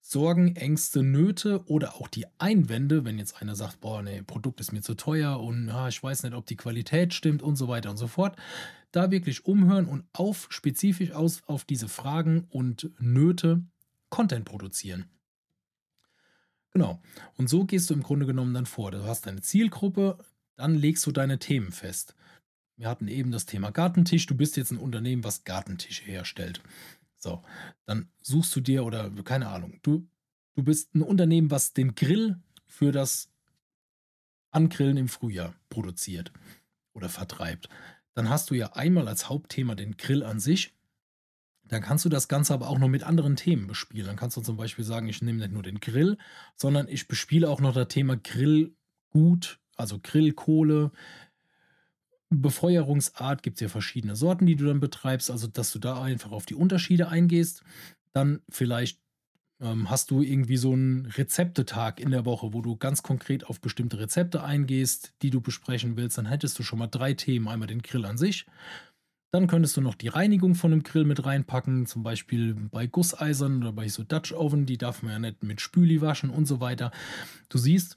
Sorgen, 0.00 0.56
Ängste, 0.56 1.02
Nöte 1.02 1.64
oder 1.66 1.94
auch 1.96 2.08
die 2.08 2.26
Einwände, 2.38 3.04
wenn 3.04 3.18
jetzt 3.18 3.40
einer 3.40 3.54
sagt, 3.54 3.80
boah, 3.80 4.02
nee, 4.02 4.22
Produkt 4.22 4.60
ist 4.60 4.72
mir 4.72 4.82
zu 4.82 4.94
teuer 4.94 5.40
und 5.40 5.68
ja, 5.68 5.88
ich 5.88 6.02
weiß 6.02 6.24
nicht, 6.24 6.34
ob 6.34 6.46
die 6.46 6.56
Qualität 6.56 7.14
stimmt 7.14 7.42
und 7.42 7.56
so 7.56 7.68
weiter 7.68 7.90
und 7.90 7.96
so 7.96 8.06
fort, 8.06 8.36
da 8.90 9.10
wirklich 9.10 9.46
umhören 9.46 9.86
und 9.86 10.04
auf 10.12 10.46
spezifisch 10.50 11.12
aus 11.12 11.42
auf 11.46 11.64
diese 11.64 11.88
Fragen 11.88 12.46
und 12.50 12.90
Nöte 12.98 13.62
Content 14.10 14.44
produzieren. 14.44 15.10
Genau. 16.72 17.00
Und 17.36 17.48
so 17.48 17.64
gehst 17.64 17.90
du 17.90 17.94
im 17.94 18.02
Grunde 18.02 18.26
genommen 18.26 18.54
dann 18.54 18.66
vor. 18.66 18.90
Du 18.90 19.04
hast 19.04 19.26
deine 19.26 19.40
Zielgruppe, 19.40 20.18
dann 20.56 20.74
legst 20.74 21.06
du 21.06 21.12
deine 21.12 21.38
Themen 21.38 21.72
fest. 21.72 22.14
Wir 22.76 22.88
hatten 22.88 23.08
eben 23.08 23.32
das 23.32 23.46
Thema 23.46 23.70
Gartentisch. 23.70 24.26
Du 24.26 24.36
bist 24.36 24.56
jetzt 24.56 24.70
ein 24.70 24.78
Unternehmen, 24.78 25.24
was 25.24 25.44
Gartentische 25.44 26.04
herstellt. 26.04 26.62
So, 27.16 27.42
dann 27.86 28.08
suchst 28.20 28.54
du 28.54 28.60
dir 28.60 28.84
oder 28.84 29.10
keine 29.24 29.48
Ahnung, 29.48 29.80
du, 29.82 30.08
du 30.54 30.62
bist 30.62 30.94
ein 30.94 31.02
Unternehmen, 31.02 31.50
was 31.50 31.72
den 31.72 31.96
Grill 31.96 32.40
für 32.66 32.92
das 32.92 33.30
Angrillen 34.50 34.96
im 34.96 35.08
Frühjahr 35.08 35.54
produziert 35.68 36.32
oder 36.92 37.08
vertreibt. 37.08 37.68
Dann 38.14 38.28
hast 38.28 38.50
du 38.50 38.54
ja 38.54 38.72
einmal 38.74 39.08
als 39.08 39.28
Hauptthema 39.28 39.74
den 39.74 39.96
Grill 39.96 40.22
an 40.22 40.40
sich. 40.40 40.74
Dann 41.68 41.82
kannst 41.82 42.04
du 42.04 42.08
das 42.08 42.28
Ganze 42.28 42.54
aber 42.54 42.68
auch 42.68 42.78
noch 42.78 42.88
mit 42.88 43.04
anderen 43.04 43.36
Themen 43.36 43.66
bespielen. 43.66 44.06
Dann 44.06 44.16
kannst 44.16 44.36
du 44.36 44.40
zum 44.40 44.56
Beispiel 44.56 44.84
sagen, 44.84 45.08
ich 45.08 45.22
nehme 45.22 45.38
nicht 45.38 45.52
nur 45.52 45.62
den 45.62 45.80
Grill, 45.80 46.18
sondern 46.56 46.88
ich 46.88 47.08
bespiele 47.08 47.48
auch 47.48 47.60
noch 47.60 47.74
das 47.74 47.88
Thema 47.88 48.16
Grillgut 48.16 49.58
also 49.78 49.98
Grillkohle. 50.02 50.90
Befeuerungsart 52.30 53.42
gibt 53.42 53.56
es 53.56 53.60
ja 53.62 53.68
verschiedene 53.68 54.16
Sorten, 54.16 54.44
die 54.44 54.56
du 54.56 54.66
dann 54.66 54.80
betreibst, 54.80 55.30
also 55.30 55.46
dass 55.46 55.72
du 55.72 55.78
da 55.78 56.02
einfach 56.02 56.32
auf 56.32 56.44
die 56.44 56.54
Unterschiede 56.54 57.08
eingehst. 57.08 57.62
Dann 58.12 58.40
vielleicht 58.50 59.00
ähm, 59.60 59.88
hast 59.88 60.10
du 60.10 60.20
irgendwie 60.20 60.58
so 60.58 60.72
einen 60.72 61.06
Rezeptetag 61.06 62.00
in 62.00 62.10
der 62.10 62.26
Woche, 62.26 62.52
wo 62.52 62.60
du 62.60 62.76
ganz 62.76 63.02
konkret 63.02 63.46
auf 63.46 63.60
bestimmte 63.60 63.98
Rezepte 63.98 64.42
eingehst, 64.42 65.14
die 65.22 65.30
du 65.30 65.40
besprechen 65.40 65.96
willst. 65.96 66.18
Dann 66.18 66.26
hättest 66.26 66.58
du 66.58 66.62
schon 66.62 66.80
mal 66.80 66.86
drei 66.86 67.14
Themen. 67.14 67.48
Einmal 67.48 67.68
den 67.68 67.82
Grill 67.82 68.04
an 68.04 68.18
sich, 68.18 68.44
Dann 69.30 69.46
könntest 69.46 69.76
du 69.76 69.82
noch 69.82 69.94
die 69.94 70.08
Reinigung 70.08 70.54
von 70.54 70.72
einem 70.72 70.82
Grill 70.82 71.04
mit 71.04 71.26
reinpacken, 71.26 71.84
zum 71.84 72.02
Beispiel 72.02 72.54
bei 72.54 72.86
Gusseisern 72.86 73.58
oder 73.58 73.72
bei 73.72 73.88
so 73.88 74.02
Dutch 74.02 74.32
Oven, 74.32 74.64
die 74.64 74.78
darf 74.78 75.02
man 75.02 75.12
ja 75.12 75.18
nicht 75.18 75.42
mit 75.42 75.60
Spüli 75.60 76.00
waschen 76.00 76.30
und 76.30 76.46
so 76.46 76.60
weiter. 76.60 76.92
Du 77.50 77.58
siehst, 77.58 77.96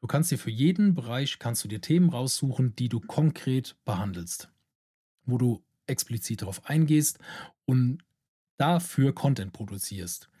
du 0.00 0.08
kannst 0.08 0.32
dir 0.32 0.38
für 0.38 0.50
jeden 0.50 0.94
Bereich 0.94 1.38
kannst 1.38 1.62
du 1.62 1.68
dir 1.68 1.80
Themen 1.80 2.08
raussuchen, 2.10 2.74
die 2.74 2.88
du 2.88 2.98
konkret 2.98 3.76
behandelst, 3.84 4.50
wo 5.24 5.38
du 5.38 5.62
explizit 5.86 6.42
darauf 6.42 6.66
eingehst 6.66 7.20
und 7.64 7.98
dafür 8.56 9.14
Content 9.14 9.52
produzierst. 9.52 10.31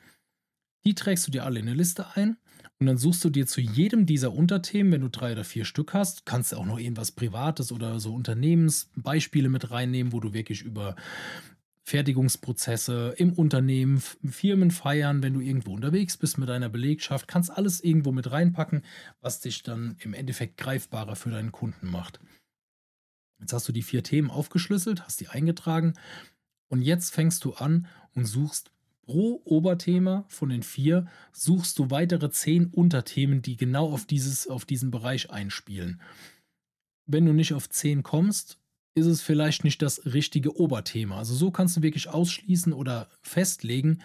Die 0.84 0.94
trägst 0.94 1.26
du 1.26 1.30
dir 1.30 1.44
alle 1.44 1.60
in 1.60 1.68
eine 1.68 1.76
Liste 1.76 2.06
ein 2.16 2.36
und 2.80 2.86
dann 2.86 2.98
suchst 2.98 3.22
du 3.24 3.30
dir 3.30 3.46
zu 3.46 3.60
jedem 3.60 4.06
dieser 4.06 4.32
Unterthemen, 4.32 4.92
wenn 4.92 5.02
du 5.02 5.08
drei 5.08 5.32
oder 5.32 5.44
vier 5.44 5.64
Stück 5.64 5.94
hast, 5.94 6.26
kannst 6.26 6.52
du 6.52 6.56
auch 6.56 6.66
noch 6.66 6.78
irgendwas 6.78 7.12
Privates 7.12 7.70
oder 7.70 8.00
so 8.00 8.12
Unternehmensbeispiele 8.14 9.48
mit 9.48 9.70
reinnehmen, 9.70 10.12
wo 10.12 10.18
du 10.18 10.32
wirklich 10.32 10.62
über 10.62 10.96
Fertigungsprozesse 11.84 13.14
im 13.18 13.32
Unternehmen, 13.32 14.00
Firmen 14.00 14.70
feiern, 14.70 15.22
wenn 15.22 15.34
du 15.34 15.40
irgendwo 15.40 15.74
unterwegs 15.74 16.16
bist 16.16 16.38
mit 16.38 16.48
deiner 16.48 16.68
Belegschaft, 16.68 17.26
kannst 17.26 17.50
alles 17.50 17.80
irgendwo 17.80 18.12
mit 18.12 18.30
reinpacken, 18.30 18.82
was 19.20 19.40
dich 19.40 19.62
dann 19.62 19.96
im 20.00 20.14
Endeffekt 20.14 20.56
greifbarer 20.56 21.16
für 21.16 21.30
deinen 21.30 21.52
Kunden 21.52 21.90
macht. 21.90 22.20
Jetzt 23.40 23.52
hast 23.52 23.68
du 23.68 23.72
die 23.72 23.82
vier 23.82 24.04
Themen 24.04 24.30
aufgeschlüsselt, 24.30 25.04
hast 25.04 25.20
die 25.20 25.28
eingetragen 25.28 25.94
und 26.68 26.82
jetzt 26.82 27.12
fängst 27.12 27.44
du 27.44 27.54
an 27.54 27.88
und 28.14 28.26
suchst 28.26 28.70
pro 29.02 29.42
Oberthema 29.44 30.24
von 30.28 30.48
den 30.48 30.62
vier 30.62 31.06
suchst 31.32 31.78
du 31.78 31.90
weitere 31.90 32.30
zehn 32.30 32.66
Unterthemen, 32.66 33.42
die 33.42 33.56
genau 33.56 33.92
auf, 33.92 34.06
dieses, 34.06 34.46
auf 34.46 34.64
diesen 34.64 34.90
Bereich 34.90 35.30
einspielen. 35.30 36.00
Wenn 37.06 37.26
du 37.26 37.32
nicht 37.32 37.52
auf 37.52 37.68
zehn 37.68 38.02
kommst, 38.02 38.58
ist 38.94 39.06
es 39.06 39.22
vielleicht 39.22 39.64
nicht 39.64 39.82
das 39.82 40.04
richtige 40.04 40.58
Oberthema. 40.58 41.18
Also 41.18 41.34
so 41.34 41.50
kannst 41.50 41.76
du 41.76 41.82
wirklich 41.82 42.08
ausschließen 42.08 42.72
oder 42.72 43.08
festlegen, 43.22 44.02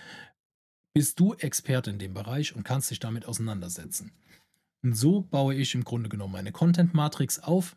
bist 0.94 1.20
du 1.20 1.34
Experte 1.34 1.92
in 1.92 2.00
dem 2.00 2.14
Bereich 2.14 2.56
und 2.56 2.64
kannst 2.64 2.90
dich 2.90 3.00
damit 3.00 3.26
auseinandersetzen. 3.26 4.12
Und 4.84 4.96
so 4.96 5.22
baue 5.22 5.56
ich 5.56 5.76
im 5.76 5.84
Grunde 5.84 6.10
genommen 6.10 6.36
eine 6.36 6.52
Content-Matrix 6.52 7.40
auf, 7.40 7.76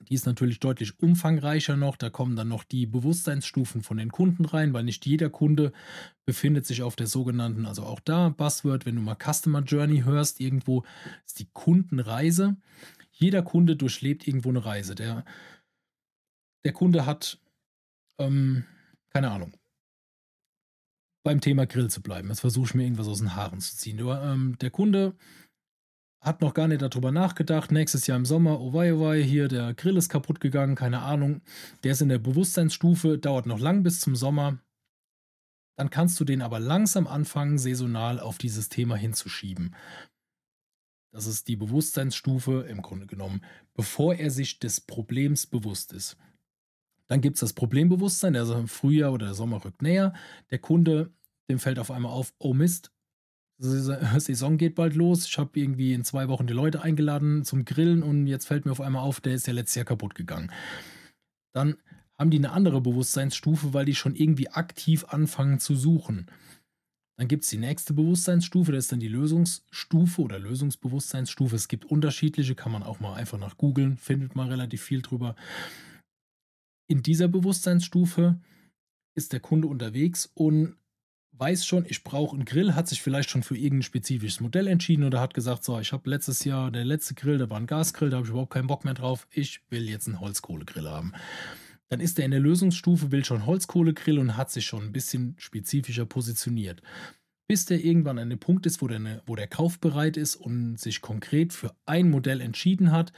die 0.00 0.14
ist 0.14 0.26
natürlich 0.26 0.60
deutlich 0.60 1.00
umfangreicher 1.00 1.76
noch. 1.76 1.96
Da 1.96 2.10
kommen 2.10 2.36
dann 2.36 2.48
noch 2.48 2.64
die 2.64 2.86
Bewusstseinsstufen 2.86 3.82
von 3.82 3.96
den 3.96 4.12
Kunden 4.12 4.44
rein, 4.44 4.72
weil 4.72 4.84
nicht 4.84 5.06
jeder 5.06 5.30
Kunde 5.30 5.72
befindet 6.24 6.66
sich 6.66 6.82
auf 6.82 6.96
der 6.96 7.06
sogenannten, 7.06 7.66
also 7.66 7.82
auch 7.82 8.00
da 8.00 8.28
Buzzword, 8.28 8.86
wenn 8.86 8.96
du 8.96 9.02
mal 9.02 9.16
Customer 9.16 9.62
Journey 9.62 10.02
hörst, 10.02 10.40
irgendwo 10.40 10.84
ist 11.24 11.38
die 11.38 11.48
Kundenreise. 11.52 12.56
Jeder 13.10 13.42
Kunde 13.42 13.76
durchlebt 13.76 14.26
irgendwo 14.28 14.50
eine 14.50 14.64
Reise. 14.64 14.94
Der, 14.94 15.24
der 16.64 16.72
Kunde 16.72 17.06
hat, 17.06 17.38
ähm, 18.18 18.64
keine 19.10 19.30
Ahnung, 19.30 19.52
beim 21.24 21.40
Thema 21.40 21.66
Grill 21.66 21.88
zu 21.88 22.02
bleiben. 22.02 22.28
Jetzt 22.28 22.40
versuche 22.40 22.66
ich 22.66 22.74
mir 22.74 22.84
irgendwas 22.84 23.08
aus 23.08 23.18
den 23.18 23.34
Haaren 23.34 23.60
zu 23.60 23.76
ziehen. 23.76 23.98
Ähm, 23.98 24.56
der 24.60 24.70
Kunde 24.70 25.16
hat 26.26 26.40
noch 26.40 26.54
gar 26.54 26.66
nicht 26.66 26.82
darüber 26.82 27.12
nachgedacht. 27.12 27.70
Nächstes 27.70 28.08
Jahr 28.08 28.18
im 28.18 28.26
Sommer, 28.26 28.60
oh 28.60 28.72
wei, 28.72 28.92
oh 28.92 29.00
wei, 29.00 29.22
hier 29.22 29.46
der 29.46 29.74
Grill 29.74 29.96
ist 29.96 30.08
kaputt 30.08 30.40
gegangen, 30.40 30.74
keine 30.74 31.02
Ahnung. 31.02 31.40
Der 31.84 31.92
ist 31.92 32.02
in 32.02 32.08
der 32.08 32.18
Bewusstseinsstufe, 32.18 33.16
dauert 33.16 33.46
noch 33.46 33.60
lang 33.60 33.84
bis 33.84 34.00
zum 34.00 34.16
Sommer. 34.16 34.58
Dann 35.78 35.88
kannst 35.88 36.18
du 36.18 36.24
den 36.24 36.42
aber 36.42 36.58
langsam 36.58 37.06
anfangen, 37.06 37.58
saisonal 37.58 38.18
auf 38.18 38.38
dieses 38.38 38.68
Thema 38.68 38.96
hinzuschieben. 38.96 39.76
Das 41.12 41.26
ist 41.26 41.46
die 41.46 41.56
Bewusstseinsstufe 41.56 42.66
im 42.68 42.82
Grunde 42.82 43.06
genommen, 43.06 43.42
bevor 43.74 44.16
er 44.16 44.30
sich 44.30 44.58
des 44.58 44.80
Problems 44.80 45.46
bewusst 45.46 45.92
ist. 45.92 46.16
Dann 47.06 47.20
gibt 47.20 47.36
es 47.36 47.40
das 47.40 47.52
Problembewusstsein, 47.52 48.32
der 48.32 48.46
Frühjahr 48.66 49.12
oder 49.12 49.26
der 49.26 49.34
Sommer 49.34 49.64
rückt 49.64 49.80
näher. 49.80 50.12
Der 50.50 50.58
Kunde, 50.58 51.12
dem 51.48 51.60
fällt 51.60 51.78
auf 51.78 51.92
einmal 51.92 52.10
auf, 52.10 52.34
oh 52.38 52.52
Mist, 52.52 52.90
Saison 54.18 54.58
geht 54.58 54.74
bald 54.74 54.94
los. 54.94 55.26
Ich 55.26 55.38
habe 55.38 55.58
irgendwie 55.58 55.94
in 55.94 56.04
zwei 56.04 56.28
Wochen 56.28 56.46
die 56.46 56.52
Leute 56.52 56.82
eingeladen 56.82 57.44
zum 57.44 57.64
Grillen 57.64 58.02
und 58.02 58.26
jetzt 58.26 58.46
fällt 58.46 58.66
mir 58.66 58.72
auf 58.72 58.80
einmal 58.80 59.02
auf, 59.02 59.20
der 59.20 59.34
ist 59.34 59.46
ja 59.46 59.52
letztes 59.52 59.76
Jahr 59.76 59.84
kaputt 59.84 60.14
gegangen. 60.14 60.52
Dann 61.54 61.76
haben 62.18 62.30
die 62.30 62.38
eine 62.38 62.52
andere 62.52 62.80
Bewusstseinsstufe, 62.80 63.72
weil 63.72 63.84
die 63.84 63.94
schon 63.94 64.14
irgendwie 64.14 64.48
aktiv 64.48 65.04
anfangen 65.08 65.58
zu 65.58 65.74
suchen. 65.74 66.30
Dann 67.18 67.28
gibt 67.28 67.44
es 67.44 67.50
die 67.50 67.56
nächste 67.56 67.94
Bewusstseinsstufe, 67.94 68.72
das 68.72 68.84
ist 68.84 68.92
dann 68.92 69.00
die 69.00 69.08
Lösungsstufe 69.08 70.20
oder 70.20 70.38
Lösungsbewusstseinsstufe. 70.38 71.56
Es 71.56 71.68
gibt 71.68 71.86
unterschiedliche, 71.86 72.54
kann 72.54 72.72
man 72.72 72.82
auch 72.82 73.00
mal 73.00 73.14
einfach 73.14 73.38
nach 73.38 73.56
googeln, 73.56 73.96
findet 73.96 74.36
man 74.36 74.48
relativ 74.48 74.82
viel 74.82 75.00
drüber. 75.00 75.34
In 76.88 77.02
dieser 77.02 77.28
Bewusstseinsstufe 77.28 78.38
ist 79.16 79.32
der 79.32 79.40
Kunde 79.40 79.66
unterwegs 79.66 80.30
und 80.34 80.76
weiß 81.38 81.66
schon, 81.66 81.84
ich 81.88 82.04
brauche 82.04 82.34
einen 82.34 82.44
Grill, 82.44 82.74
hat 82.74 82.88
sich 82.88 83.02
vielleicht 83.02 83.30
schon 83.30 83.42
für 83.42 83.56
irgendein 83.56 83.82
spezifisches 83.82 84.40
Modell 84.40 84.66
entschieden 84.66 85.04
oder 85.04 85.20
hat 85.20 85.34
gesagt, 85.34 85.64
so, 85.64 85.78
ich 85.78 85.92
habe 85.92 86.08
letztes 86.08 86.44
Jahr, 86.44 86.70
der 86.70 86.84
letzte 86.84 87.14
Grill, 87.14 87.38
der 87.38 87.50
war 87.50 87.58
ein 87.58 87.66
Gasgrill, 87.66 88.10
da 88.10 88.16
habe 88.16 88.26
ich 88.26 88.30
überhaupt 88.30 88.52
keinen 88.52 88.66
Bock 88.66 88.84
mehr 88.84 88.94
drauf, 88.94 89.26
ich 89.30 89.60
will 89.70 89.88
jetzt 89.88 90.06
einen 90.06 90.20
Holzkohlegrill 90.20 90.88
haben. 90.88 91.12
Dann 91.88 92.00
ist 92.00 92.18
er 92.18 92.24
in 92.24 92.32
der 92.32 92.40
Lösungsstufe, 92.40 93.12
will 93.12 93.24
schon 93.24 93.46
Holzkohlegrill 93.46 94.18
und 94.18 94.36
hat 94.36 94.50
sich 94.50 94.66
schon 94.66 94.82
ein 94.82 94.92
bisschen 94.92 95.34
spezifischer 95.38 96.04
positioniert. 96.04 96.82
Bis 97.48 97.64
der 97.64 97.84
irgendwann 97.84 98.18
an 98.18 98.30
dem 98.30 98.40
Punkt 98.40 98.66
ist, 98.66 98.82
wo 98.82 98.88
der, 98.88 99.22
wo 99.26 99.36
der 99.36 99.46
kaufbereit 99.46 100.16
ist 100.16 100.34
und 100.36 100.78
sich 100.78 101.00
konkret 101.00 101.52
für 101.52 101.74
ein 101.86 102.10
Modell 102.10 102.40
entschieden 102.40 102.90
hat. 102.90 103.12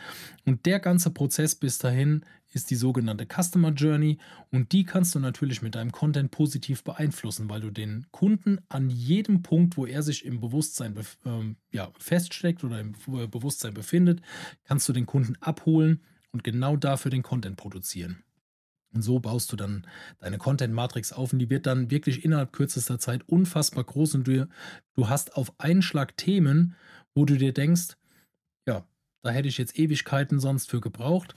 Und 0.44 0.66
der 0.66 0.80
ganze 0.80 1.10
Prozess 1.10 1.54
bis 1.54 1.78
dahin 1.78 2.24
ist 2.52 2.70
die 2.70 2.76
sogenannte 2.76 3.26
Customer 3.26 3.70
Journey 3.70 4.18
und 4.50 4.72
die 4.72 4.84
kannst 4.84 5.14
du 5.14 5.20
natürlich 5.20 5.62
mit 5.62 5.74
deinem 5.74 5.92
Content 5.92 6.30
positiv 6.30 6.82
beeinflussen, 6.82 7.48
weil 7.50 7.60
du 7.60 7.70
den 7.70 8.06
Kunden 8.10 8.58
an 8.68 8.90
jedem 8.90 9.42
Punkt, 9.42 9.76
wo 9.76 9.86
er 9.86 10.02
sich 10.02 10.24
im 10.24 10.40
Bewusstsein 10.40 10.94
ähm, 11.26 11.56
ja, 11.70 11.90
feststeckt 11.98 12.64
oder 12.64 12.80
im 12.80 12.94
Bewusstsein 13.30 13.74
befindet, 13.74 14.22
kannst 14.64 14.88
du 14.88 14.92
den 14.92 15.06
Kunden 15.06 15.36
abholen 15.40 16.02
und 16.32 16.44
genau 16.44 16.76
dafür 16.76 17.10
den 17.10 17.22
Content 17.22 17.56
produzieren. 17.56 18.22
Und 18.94 19.02
so 19.02 19.20
baust 19.20 19.52
du 19.52 19.56
dann 19.56 19.86
deine 20.18 20.38
Content-Matrix 20.38 21.12
auf 21.12 21.32
und 21.32 21.38
die 21.38 21.50
wird 21.50 21.66
dann 21.66 21.90
wirklich 21.90 22.24
innerhalb 22.24 22.52
kürzester 22.52 22.98
Zeit 22.98 23.28
unfassbar 23.28 23.84
groß 23.84 24.14
und 24.14 24.26
du, 24.26 24.48
du 24.94 25.08
hast 25.08 25.36
auf 25.36 25.52
einen 25.58 25.82
Schlag 25.82 26.16
Themen, 26.16 26.74
wo 27.14 27.24
du 27.24 27.36
dir 27.36 27.52
denkst, 27.52 27.96
ja, 28.66 28.86
da 29.22 29.30
hätte 29.30 29.48
ich 29.48 29.58
jetzt 29.58 29.78
Ewigkeiten 29.78 30.40
sonst 30.40 30.70
für 30.70 30.80
gebraucht. 30.80 31.34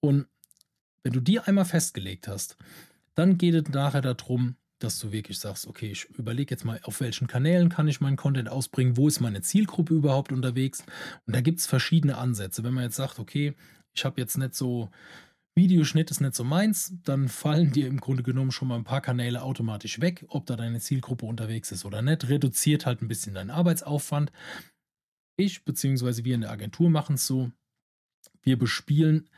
Und 0.00 0.26
wenn 1.02 1.12
du 1.12 1.20
die 1.20 1.40
einmal 1.40 1.64
festgelegt 1.64 2.28
hast, 2.28 2.56
dann 3.14 3.36
geht 3.36 3.54
es 3.54 3.72
nachher 3.72 4.00
darum, 4.00 4.56
dass 4.78 4.98
du 5.00 5.10
wirklich 5.10 5.38
sagst, 5.38 5.66
okay, 5.66 5.90
ich 5.90 6.04
überlege 6.10 6.54
jetzt 6.54 6.64
mal, 6.64 6.80
auf 6.84 7.00
welchen 7.00 7.26
Kanälen 7.26 7.68
kann 7.68 7.88
ich 7.88 8.00
meinen 8.00 8.16
Content 8.16 8.48
ausbringen, 8.48 8.96
wo 8.96 9.08
ist 9.08 9.20
meine 9.20 9.42
Zielgruppe 9.42 9.94
überhaupt 9.94 10.30
unterwegs. 10.30 10.84
Und 11.26 11.34
da 11.34 11.40
gibt 11.40 11.58
es 11.58 11.66
verschiedene 11.66 12.16
Ansätze. 12.16 12.62
Wenn 12.62 12.74
man 12.74 12.84
jetzt 12.84 12.96
sagt, 12.96 13.18
okay, 13.18 13.54
ich 13.92 14.04
habe 14.04 14.20
jetzt 14.20 14.38
nicht 14.38 14.54
so, 14.54 14.90
Videoschnitt 15.58 16.10
ist 16.10 16.20
nicht 16.20 16.34
so 16.34 16.44
meins, 16.44 16.94
dann 17.04 17.28
fallen 17.28 17.72
dir 17.72 17.86
im 17.86 18.00
Grunde 18.00 18.22
genommen 18.22 18.52
schon 18.52 18.68
mal 18.68 18.76
ein 18.76 18.84
paar 18.84 19.02
Kanäle 19.02 19.42
automatisch 19.42 20.00
weg, 20.00 20.24
ob 20.28 20.46
da 20.46 20.56
deine 20.56 20.80
Zielgruppe 20.80 21.26
unterwegs 21.26 21.70
ist 21.70 21.84
oder 21.84 22.00
nicht. 22.00 22.28
Reduziert 22.30 22.86
halt 22.86 23.02
ein 23.02 23.08
bisschen 23.08 23.34
deinen 23.34 23.50
Arbeitsaufwand. 23.50 24.32
Ich 25.36 25.64
bzw. 25.64 26.24
wir 26.24 26.34
in 26.34 26.40
der 26.40 26.50
Agentur 26.50 26.88
machen 26.88 27.16
es 27.16 27.26
so, 27.26 27.52
wir 28.42 28.58
bespielen 28.58 29.28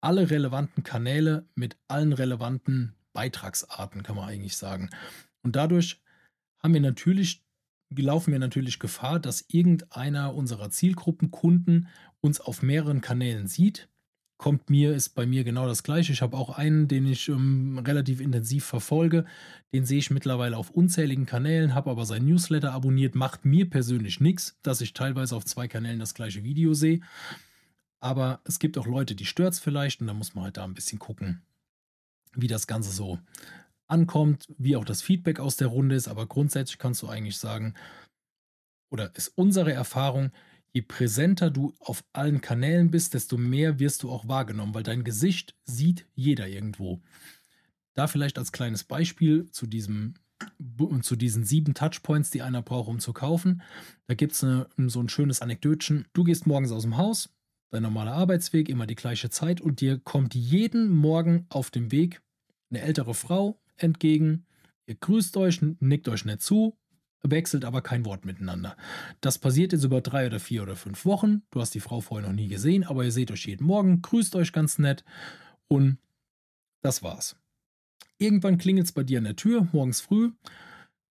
alle 0.00 0.30
relevanten 0.30 0.84
Kanäle 0.84 1.48
mit 1.54 1.76
allen 1.88 2.12
relevanten 2.12 2.94
Beitragsarten, 3.12 4.02
kann 4.02 4.16
man 4.16 4.28
eigentlich 4.28 4.56
sagen. 4.56 4.90
Und 5.42 5.56
dadurch 5.56 6.00
haben 6.62 6.72
wir 6.74 6.80
natürlich, 6.80 7.44
laufen 7.94 8.32
wir 8.32 8.38
natürlich 8.38 8.78
Gefahr, 8.78 9.18
dass 9.18 9.44
irgendeiner 9.48 10.34
unserer 10.34 10.70
Zielgruppenkunden 10.70 11.88
uns 12.20 12.40
auf 12.40 12.62
mehreren 12.62 13.00
Kanälen 13.00 13.46
sieht. 13.46 13.89
Kommt 14.40 14.70
mir, 14.70 14.94
ist 14.94 15.10
bei 15.10 15.26
mir 15.26 15.44
genau 15.44 15.66
das 15.66 15.82
gleiche. 15.82 16.14
Ich 16.14 16.22
habe 16.22 16.34
auch 16.34 16.56
einen, 16.56 16.88
den 16.88 17.06
ich 17.06 17.28
ähm, 17.28 17.78
relativ 17.84 18.22
intensiv 18.22 18.64
verfolge. 18.64 19.26
Den 19.74 19.84
sehe 19.84 19.98
ich 19.98 20.10
mittlerweile 20.10 20.56
auf 20.56 20.70
unzähligen 20.70 21.26
Kanälen, 21.26 21.74
habe 21.74 21.90
aber 21.90 22.06
sein 22.06 22.24
Newsletter 22.24 22.72
abonniert. 22.72 23.14
Macht 23.14 23.44
mir 23.44 23.68
persönlich 23.68 24.18
nichts, 24.18 24.58
dass 24.62 24.80
ich 24.80 24.94
teilweise 24.94 25.36
auf 25.36 25.44
zwei 25.44 25.68
Kanälen 25.68 25.98
das 25.98 26.14
gleiche 26.14 26.42
Video 26.42 26.72
sehe. 26.72 27.02
Aber 28.00 28.40
es 28.44 28.58
gibt 28.58 28.78
auch 28.78 28.86
Leute, 28.86 29.14
die 29.14 29.26
stört 29.26 29.52
es 29.52 29.60
vielleicht 29.60 30.00
und 30.00 30.06
da 30.06 30.14
muss 30.14 30.34
man 30.34 30.44
halt 30.44 30.56
da 30.56 30.64
ein 30.64 30.72
bisschen 30.72 30.98
gucken, 30.98 31.42
wie 32.34 32.46
das 32.46 32.66
Ganze 32.66 32.92
so 32.92 33.18
ankommt, 33.88 34.46
wie 34.56 34.74
auch 34.74 34.86
das 34.86 35.02
Feedback 35.02 35.38
aus 35.38 35.58
der 35.58 35.68
Runde 35.68 35.96
ist. 35.96 36.08
Aber 36.08 36.24
grundsätzlich 36.24 36.78
kannst 36.78 37.02
du 37.02 37.08
eigentlich 37.08 37.36
sagen, 37.36 37.74
oder 38.90 39.14
ist 39.16 39.36
unsere 39.36 39.74
Erfahrung, 39.74 40.32
je 40.72 40.82
präsenter 40.82 41.50
du 41.50 41.74
auf 41.80 42.04
allen 42.12 42.40
Kanälen 42.40 42.90
bist, 42.90 43.14
desto 43.14 43.36
mehr 43.36 43.78
wirst 43.78 44.02
du 44.02 44.10
auch 44.10 44.28
wahrgenommen, 44.28 44.74
weil 44.74 44.82
dein 44.82 45.04
Gesicht 45.04 45.56
sieht 45.64 46.06
jeder 46.14 46.48
irgendwo. 46.48 47.00
Da 47.94 48.06
vielleicht 48.06 48.38
als 48.38 48.52
kleines 48.52 48.84
Beispiel 48.84 49.50
zu 49.50 49.66
diesem 49.66 50.14
zu 51.02 51.16
diesen 51.16 51.44
sieben 51.44 51.74
Touchpoints, 51.74 52.30
die 52.30 52.40
einer 52.40 52.62
braucht, 52.62 52.88
um 52.88 52.98
zu 52.98 53.12
kaufen. 53.12 53.60
Da 54.06 54.14
gibt 54.14 54.32
es 54.32 54.38
so 54.38 55.00
ein 55.00 55.08
schönes 55.10 55.42
Anekdötchen. 55.42 56.06
Du 56.14 56.24
gehst 56.24 56.46
morgens 56.46 56.72
aus 56.72 56.82
dem 56.82 56.96
Haus, 56.96 57.28
dein 57.70 57.82
normaler 57.82 58.12
Arbeitsweg, 58.12 58.70
immer 58.70 58.86
die 58.86 58.94
gleiche 58.94 59.28
Zeit 59.28 59.60
und 59.60 59.82
dir 59.82 59.98
kommt 59.98 60.34
jeden 60.34 60.88
Morgen 60.88 61.44
auf 61.50 61.70
dem 61.70 61.92
Weg 61.92 62.22
eine 62.70 62.80
ältere 62.80 63.14
Frau 63.14 63.60
entgegen, 63.76 64.46
ihr 64.86 64.94
grüßt 64.94 65.36
euch, 65.36 65.60
nickt 65.80 66.08
euch 66.08 66.24
nicht 66.24 66.40
zu, 66.40 66.78
wechselt 67.22 67.64
aber 67.64 67.82
kein 67.82 68.04
Wort 68.04 68.24
miteinander. 68.24 68.76
Das 69.20 69.38
passiert 69.38 69.72
jetzt 69.72 69.84
über 69.84 70.00
drei 70.00 70.26
oder 70.26 70.40
vier 70.40 70.62
oder 70.62 70.76
fünf 70.76 71.04
Wochen. 71.04 71.42
Du 71.50 71.60
hast 71.60 71.74
die 71.74 71.80
Frau 71.80 72.00
vorher 72.00 72.28
noch 72.28 72.34
nie 72.34 72.48
gesehen, 72.48 72.84
aber 72.84 73.04
ihr 73.04 73.12
seht 73.12 73.30
euch 73.30 73.46
jeden 73.46 73.66
Morgen, 73.66 74.02
grüßt 74.02 74.34
euch 74.36 74.52
ganz 74.52 74.78
nett 74.78 75.04
und 75.68 75.98
das 76.82 77.02
war's. 77.02 77.36
Irgendwann 78.18 78.58
klingelt 78.58 78.86
es 78.86 78.92
bei 78.92 79.02
dir 79.02 79.18
an 79.18 79.24
der 79.24 79.36
Tür, 79.36 79.68
morgens 79.72 80.00
früh. 80.00 80.32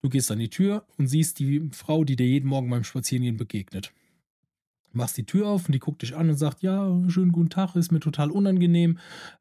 Du 0.01 0.09
gehst 0.09 0.31
an 0.31 0.39
die 0.39 0.49
Tür 0.49 0.85
und 0.97 1.07
siehst 1.07 1.39
die 1.39 1.69
Frau, 1.71 2.03
die 2.03 2.15
dir 2.15 2.27
jeden 2.27 2.47
Morgen 2.47 2.69
beim 2.69 2.83
Spazierengehen 2.83 3.37
begegnet. 3.37 3.91
Machst 4.91 5.17
die 5.17 5.25
Tür 5.25 5.47
auf 5.47 5.65
und 5.65 5.73
die 5.73 5.79
guckt 5.79 6.01
dich 6.01 6.15
an 6.15 6.29
und 6.29 6.37
sagt, 6.37 6.63
ja, 6.63 6.97
schönen 7.09 7.31
guten 7.31 7.49
Tag, 7.49 7.75
ist 7.75 7.91
mir 7.91 7.99
total 7.99 8.31
unangenehm, 8.31 8.97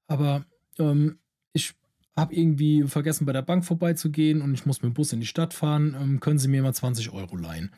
aber 0.06 0.44
ähm, 0.78 1.18
ich 1.52 1.74
habe 2.18 2.34
irgendwie 2.34 2.82
vergessen, 2.84 3.26
bei 3.26 3.32
der 3.32 3.42
Bank 3.42 3.64
vorbeizugehen 3.64 4.42
und 4.42 4.54
ich 4.54 4.66
muss 4.66 4.82
mit 4.82 4.92
dem 4.92 4.94
Bus 4.94 5.12
in 5.12 5.20
die 5.20 5.26
Stadt 5.26 5.54
fahren. 5.54 5.96
Ähm, 5.98 6.20
können 6.20 6.38
Sie 6.38 6.48
mir 6.48 6.62
mal 6.62 6.74
20 6.74 7.10
Euro 7.12 7.36
leihen? 7.36 7.70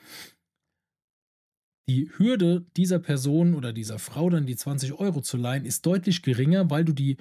Die 1.89 2.11
Hürde 2.17 2.65
dieser 2.77 3.01
Person 3.01 3.55
oder 3.55 3.73
dieser 3.73 3.99
Frau 3.99 4.31
dann 4.31 4.47
die 4.47 4.57
20 4.57 4.93
Euro 4.95 5.21
zu 5.23 5.37
leihen, 5.37 5.65
ist 5.65 5.85
deutlich 5.87 6.23
geringer, 6.23 6.71
weil 6.71 6.85
du 6.85 6.93
die, 6.93 7.17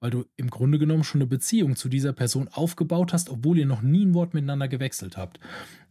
weil 0.00 0.10
du 0.10 0.24
im 0.36 0.48
Grunde 0.48 0.78
genommen 0.78 1.04
schon 1.04 1.20
eine 1.20 1.28
Beziehung 1.28 1.76
zu 1.76 1.88
dieser 1.88 2.14
Person 2.14 2.48
aufgebaut 2.48 3.12
hast, 3.12 3.28
obwohl 3.28 3.58
ihr 3.58 3.66
noch 3.66 3.82
nie 3.82 4.06
ein 4.06 4.14
Wort 4.14 4.32
miteinander 4.32 4.66
gewechselt 4.68 5.16
habt. 5.16 5.40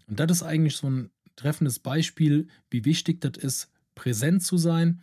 Und 0.08 0.20
das 0.20 0.32
ist 0.32 0.44
eigentlich 0.44 0.78
so 0.78 0.90
ein 0.90 1.12
treffendes 1.36 1.80
Beispiel, 1.80 2.48
wie 2.72 2.86
wichtig 2.86 3.22
das 3.22 3.38
ist, 3.38 3.72
präsent 3.94 4.44
zu 4.44 4.58
sein 4.58 5.02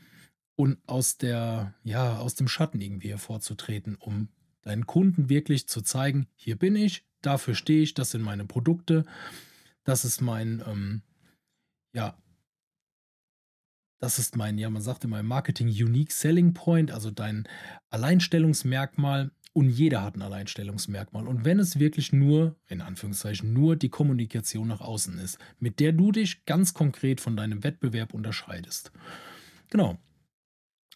und 0.56 0.78
aus 0.86 1.16
der, 1.16 1.74
ja, 1.84 2.18
aus 2.18 2.34
dem 2.34 2.48
Schatten 2.48 2.80
irgendwie 2.80 3.10
hervorzutreten, 3.10 3.94
um 3.94 4.28
deinen 4.62 4.86
Kunden 4.86 5.28
wirklich 5.28 5.68
zu 5.68 5.82
zeigen, 5.82 6.26
hier 6.34 6.56
bin 6.56 6.76
ich, 6.76 7.04
dafür 7.22 7.54
stehe 7.54 7.82
ich, 7.82 7.94
das 7.94 8.10
sind 8.10 8.22
meine 8.22 8.44
Produkte, 8.44 9.04
das 9.84 10.04
ist 10.04 10.20
mein, 10.20 10.62
ähm, 10.66 11.02
ja, 11.92 12.16
das 14.00 14.18
ist 14.18 14.36
mein, 14.36 14.56
ja, 14.56 14.70
man 14.70 14.82
sagt 14.82 15.04
immer 15.04 15.20
im 15.20 15.26
Marketing 15.26 15.68
Unique 15.68 16.12
Selling 16.12 16.54
Point, 16.54 16.90
also 16.90 17.10
dein 17.10 17.46
Alleinstellungsmerkmal. 17.90 19.30
Und 19.52 19.68
jeder 19.68 20.02
hat 20.02 20.14
ein 20.14 20.22
Alleinstellungsmerkmal. 20.22 21.26
Und 21.26 21.44
wenn 21.44 21.58
es 21.58 21.78
wirklich 21.78 22.12
nur, 22.12 22.56
in 22.68 22.80
Anführungszeichen, 22.80 23.52
nur 23.52 23.74
die 23.76 23.88
Kommunikation 23.88 24.68
nach 24.68 24.80
außen 24.80 25.18
ist, 25.18 25.38
mit 25.58 25.80
der 25.80 25.92
du 25.92 26.12
dich 26.12 26.44
ganz 26.46 26.72
konkret 26.72 27.20
von 27.20 27.36
deinem 27.36 27.64
Wettbewerb 27.64 28.14
unterscheidest. 28.14 28.92
Genau. 29.68 29.98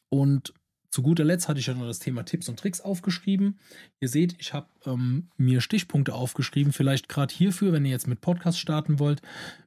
Und 0.09 0.55
zu 0.95 1.03
guter 1.03 1.25
Letzt 1.25 1.49
hatte 1.49 1.59
ich 1.59 1.67
ja 1.67 1.75
noch 1.75 1.89
das 1.89 1.99
Thema 1.99 2.23
Tipps 2.23 2.49
und 2.49 2.57
Tricks 2.57 2.81
aufgeschrieben. 2.81 3.59
Ihr 3.99 4.09
seht, 4.09 4.37
ich 4.39 4.55
habe 4.55 4.69
ähm, 4.87 5.29
mir 5.37 5.61
Stichpunkte 5.61 6.15
aufgeschrieben, 6.15 6.73
vielleicht 6.73 7.09
gerade 7.09 7.35
hierfür, 7.35 7.73
wenn 7.73 7.85
ihr 7.85 7.91
jetzt 7.91 8.07
mit 8.07 8.21
Podcast 8.21 8.61
starten 8.61 9.01
wollt. 9.01 9.21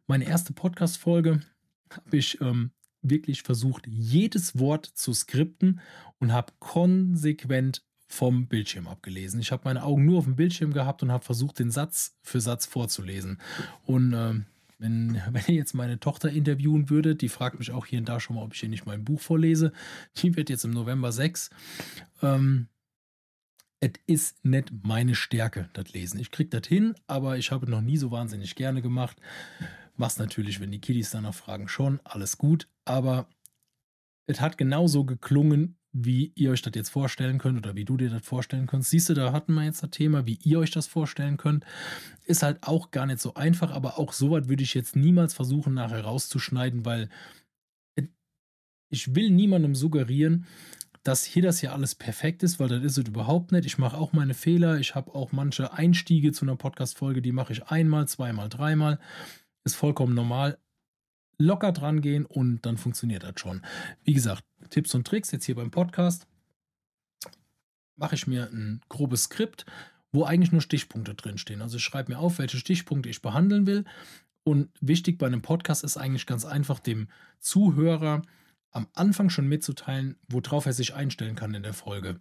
Meine 0.07 0.23
erste 0.23 0.53
Podcast-Folge 0.53 1.41
habe 1.91 2.15
ich 2.15 2.39
ähm, 2.39 2.71
wirklich 3.01 3.43
versucht, 3.43 3.85
jedes 3.87 4.57
Wort 4.57 4.85
zu 4.85 5.13
skripten 5.13 5.81
und 6.19 6.31
habe 6.31 6.53
konsequent 6.59 7.83
vom 8.07 8.47
Bildschirm 8.47 8.87
abgelesen. 8.87 9.41
Ich 9.41 9.51
habe 9.51 9.63
meine 9.65 9.83
Augen 9.83 10.05
nur 10.05 10.19
auf 10.19 10.23
dem 10.23 10.37
Bildschirm 10.37 10.71
gehabt 10.71 11.03
und 11.03 11.11
habe 11.11 11.25
versucht, 11.25 11.59
den 11.59 11.71
Satz 11.71 12.15
für 12.21 12.39
Satz 12.39 12.65
vorzulesen. 12.65 13.41
Und 13.85 14.13
ähm, 14.13 14.45
wenn, 14.77 15.21
wenn 15.31 15.43
ihr 15.47 15.55
jetzt 15.55 15.73
meine 15.73 15.99
Tochter 15.99 16.29
interviewen 16.29 16.89
würdet, 16.89 17.21
die 17.21 17.29
fragt 17.29 17.59
mich 17.59 17.71
auch 17.71 17.85
hier 17.85 17.99
und 17.99 18.09
da 18.09 18.19
schon 18.19 18.35
mal, 18.35 18.43
ob 18.43 18.53
ich 18.53 18.59
hier 18.59 18.69
nicht 18.69 18.85
mein 18.85 19.03
Buch 19.03 19.21
vorlese. 19.21 19.71
Die 20.17 20.35
wird 20.35 20.49
jetzt 20.49 20.65
im 20.65 20.71
November 20.71 21.11
6. 21.11 21.49
Ähm, 22.21 22.67
es 23.79 23.91
ist 24.07 24.43
nicht 24.43 24.71
meine 24.83 25.13
Stärke, 25.13 25.69
das 25.73 25.93
Lesen. 25.93 26.19
Ich 26.19 26.31
kriege 26.31 26.49
das 26.49 26.67
hin, 26.67 26.95
aber 27.05 27.37
ich 27.37 27.51
habe 27.51 27.69
noch 27.69 27.81
nie 27.81 27.97
so 27.97 28.09
wahnsinnig 28.09 28.55
gerne 28.55 28.81
gemacht. 28.81 29.17
Mach's 29.95 30.17
natürlich, 30.17 30.59
wenn 30.59 30.71
die 30.71 30.81
Kiddies 30.81 31.11
danach 31.11 31.35
fragen, 31.35 31.67
schon, 31.67 31.99
alles 32.03 32.37
gut. 32.37 32.67
Aber 32.85 33.29
es 34.25 34.41
hat 34.41 34.57
genauso 34.57 35.05
geklungen, 35.05 35.77
wie 35.99 36.31
ihr 36.35 36.51
euch 36.51 36.61
das 36.61 36.73
jetzt 36.75 36.89
vorstellen 36.89 37.39
könnt 37.39 37.57
oder 37.57 37.75
wie 37.75 37.85
du 37.85 37.97
dir 37.97 38.09
das 38.09 38.25
vorstellen 38.25 38.67
kannst. 38.67 38.89
Siehst 38.89 39.09
du, 39.09 39.13
da 39.13 39.31
hatten 39.31 39.53
wir 39.53 39.63
jetzt 39.63 39.81
das 39.81 39.89
Thema, 39.89 40.25
wie 40.25 40.39
ihr 40.43 40.59
euch 40.59 40.71
das 40.71 40.87
vorstellen 40.87 41.37
könnt. 41.37 41.65
Ist 42.25 42.43
halt 42.43 42.63
auch 42.63 42.91
gar 42.91 43.05
nicht 43.05 43.19
so 43.19 43.33
einfach, 43.33 43.71
aber 43.71 43.97
auch 43.97 44.13
sowas 44.13 44.47
würde 44.47 44.63
ich 44.63 44.73
jetzt 44.73 44.95
niemals 44.95 45.33
versuchen, 45.33 45.73
nachher 45.73 46.01
rauszuschneiden, 46.01 46.85
weil 46.85 47.09
ich 48.89 49.15
will 49.15 49.31
niemandem 49.31 49.75
suggerieren, 49.75 50.45
dass 51.03 51.23
hier 51.23 51.41
das 51.41 51.61
ja 51.61 51.73
alles 51.73 51.95
perfekt 51.95 52.43
ist, 52.43 52.59
weil 52.59 52.67
das 52.67 52.83
ist 52.83 52.97
es 52.97 53.07
überhaupt 53.07 53.51
nicht. 53.51 53.65
Ich 53.65 53.77
mache 53.77 53.97
auch 53.97 54.13
meine 54.13 54.33
Fehler. 54.33 54.77
Ich 54.77 54.93
habe 54.93 55.15
auch 55.15 55.31
manche 55.31 55.73
Einstiege 55.73 56.31
zu 56.31 56.45
einer 56.45 56.55
Podcast-Folge, 56.55 57.21
die 57.21 57.31
mache 57.31 57.53
ich 57.53 57.67
einmal, 57.67 58.07
zweimal, 58.07 58.49
dreimal. 58.49 58.99
Ist 59.63 59.75
vollkommen 59.75 60.13
normal 60.13 60.57
locker 61.37 61.71
dran 61.71 62.01
gehen 62.01 62.25
und 62.25 62.65
dann 62.65 62.77
funktioniert 62.77 63.23
das 63.23 63.39
schon. 63.39 63.61
Wie 64.03 64.13
gesagt, 64.13 64.43
Tipps 64.69 64.93
und 64.95 65.05
Tricks 65.05 65.31
jetzt 65.31 65.45
hier 65.45 65.55
beim 65.55 65.71
Podcast 65.71 66.27
mache 67.95 68.15
ich 68.15 68.27
mir 68.27 68.49
ein 68.51 68.81
grobes 68.89 69.23
Skript, 69.23 69.65
wo 70.11 70.23
eigentlich 70.23 70.51
nur 70.51 70.61
Stichpunkte 70.61 71.15
drinstehen. 71.15 71.61
Also 71.61 71.77
ich 71.77 71.83
schreibe 71.83 72.11
mir 72.13 72.19
auf, 72.19 72.39
welche 72.39 72.57
Stichpunkte 72.57 73.09
ich 73.09 73.21
behandeln 73.21 73.67
will. 73.67 73.85
Und 74.43 74.69
wichtig 74.79 75.17
bei 75.17 75.27
einem 75.27 75.41
Podcast 75.41 75.83
ist 75.83 75.97
eigentlich 75.97 76.25
ganz 76.25 76.45
einfach, 76.45 76.79
dem 76.79 77.09
Zuhörer 77.39 78.21
am 78.71 78.87
Anfang 78.93 79.29
schon 79.29 79.47
mitzuteilen, 79.47 80.15
worauf 80.29 80.65
er 80.65 80.73
sich 80.73 80.93
einstellen 80.93 81.35
kann 81.35 81.53
in 81.53 81.63
der 81.63 81.73
Folge. 81.73 82.19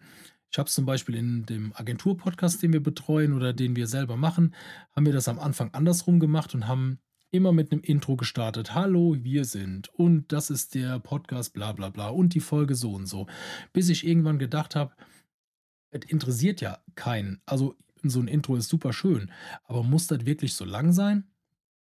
Ich 0.51 0.59
habe 0.59 0.69
es 0.69 0.75
zum 0.75 0.87
Beispiel 0.87 1.17
in 1.17 1.45
dem 1.45 1.73
Agentur-Podcast, 1.75 2.63
den 2.63 2.73
wir 2.73 2.83
betreuen 2.83 3.33
oder 3.33 3.53
den 3.53 3.77
wir 3.77 3.87
selber 3.87 4.17
machen, 4.17 4.55
haben 4.95 5.07
wir 5.07 5.13
das 5.13 5.29
am 5.29 5.39
Anfang 5.39 5.73
andersrum 5.75 6.19
gemacht 6.19 6.55
und 6.55 6.67
haben 6.67 6.99
immer 7.37 7.53
mit 7.53 7.71
einem 7.71 7.83
Intro 7.83 8.17
gestartet. 8.17 8.75
Hallo, 8.75 9.17
wir 9.21 9.45
sind 9.45 9.89
und 9.91 10.33
das 10.33 10.49
ist 10.49 10.75
der 10.75 10.99
Podcast, 10.99 11.53
bla 11.53 11.73
bla 11.73 11.91
bla 11.91 12.09
und 12.09 12.35
die 12.35 12.41
Folge 12.41 12.75
so 12.75 12.93
und 12.93 13.07
so. 13.07 13.27
Bis 13.73 13.91
ich 13.91 14.07
irgendwann 14.07 14.39
gedacht 14.39 14.75
habe, 14.75 14.95
es 15.91 16.05
interessiert 16.07 16.63
ja 16.63 16.79
keinen. 16.95 17.41
Also 17.45 17.77
so 18.03 18.21
ein 18.21 18.29
Intro 18.29 18.57
ist 18.57 18.69
super 18.69 18.93
schön, 18.93 19.31
aber 19.65 19.83
muss 19.83 20.07
das 20.07 20.25
wirklich 20.25 20.55
so 20.55 20.65
lang 20.65 20.93
sein? 20.93 21.25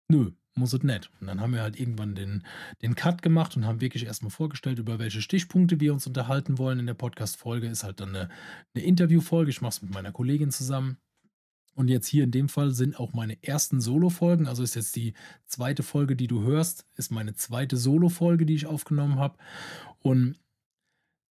Nö, 0.08 0.32
muss 0.56 0.73
es 0.73 0.84
nicht. 0.84 1.12
Und 1.19 1.27
dann 1.27 1.41
haben 1.41 1.53
wir 1.53 1.62
halt 1.62 1.77
irgendwann 1.79 2.15
den, 2.15 2.43
den 2.82 2.95
Cut 2.95 3.21
gemacht 3.21 3.58
und 3.58 3.65
haben 3.65 3.82
wirklich 3.82 4.06
erstmal 4.06 4.32
vorgestellt, 4.32 4.79
über 4.79 4.97
welche 4.97 5.21
Stichpunkte 5.21 5.79
wir 5.79 5.93
uns 5.93 6.08
unterhalten 6.08 6.58
wollen. 6.58 6.79
In 6.79 6.88
der 6.88 6.93
Podcast-Folge 6.93 7.67
ist 7.67 7.84
halt 7.84 7.99
dann 7.99 8.15
eine, 8.15 8.29
eine 8.73 8.84
Interview-Folge. 8.86 9.51
Ich 9.51 9.62
mache 9.62 9.71
es 9.71 9.82
mit 9.82 9.93
meiner 9.93 10.12
Kollegin 10.12 10.51
zusammen. 10.51 10.97
Und 11.76 11.88
jetzt 11.88 12.08
hier 12.08 12.24
in 12.24 12.32
dem 12.32 12.50
Fall 12.50 12.72
sind 12.72 13.00
auch 13.00 13.14
meine 13.14 13.42
ersten 13.44 13.82
Solo-Folgen. 13.82 14.48
Also 14.48 14.64
ist 14.64 14.76
jetzt 14.76 14.96
die 14.96 15.14
zweite 15.46 15.84
Folge, 15.84 16.16
die 16.16 16.28
du 16.28 16.44
hörst, 16.44 16.86
ist 16.96 17.12
meine 17.12 17.34
zweite 17.36 17.78
Solo-Folge, 17.78 18.46
die 18.46 18.56
ich 18.56 18.68
aufgenommen 18.68 19.18
habe. 19.18 19.38
Und 20.00 20.38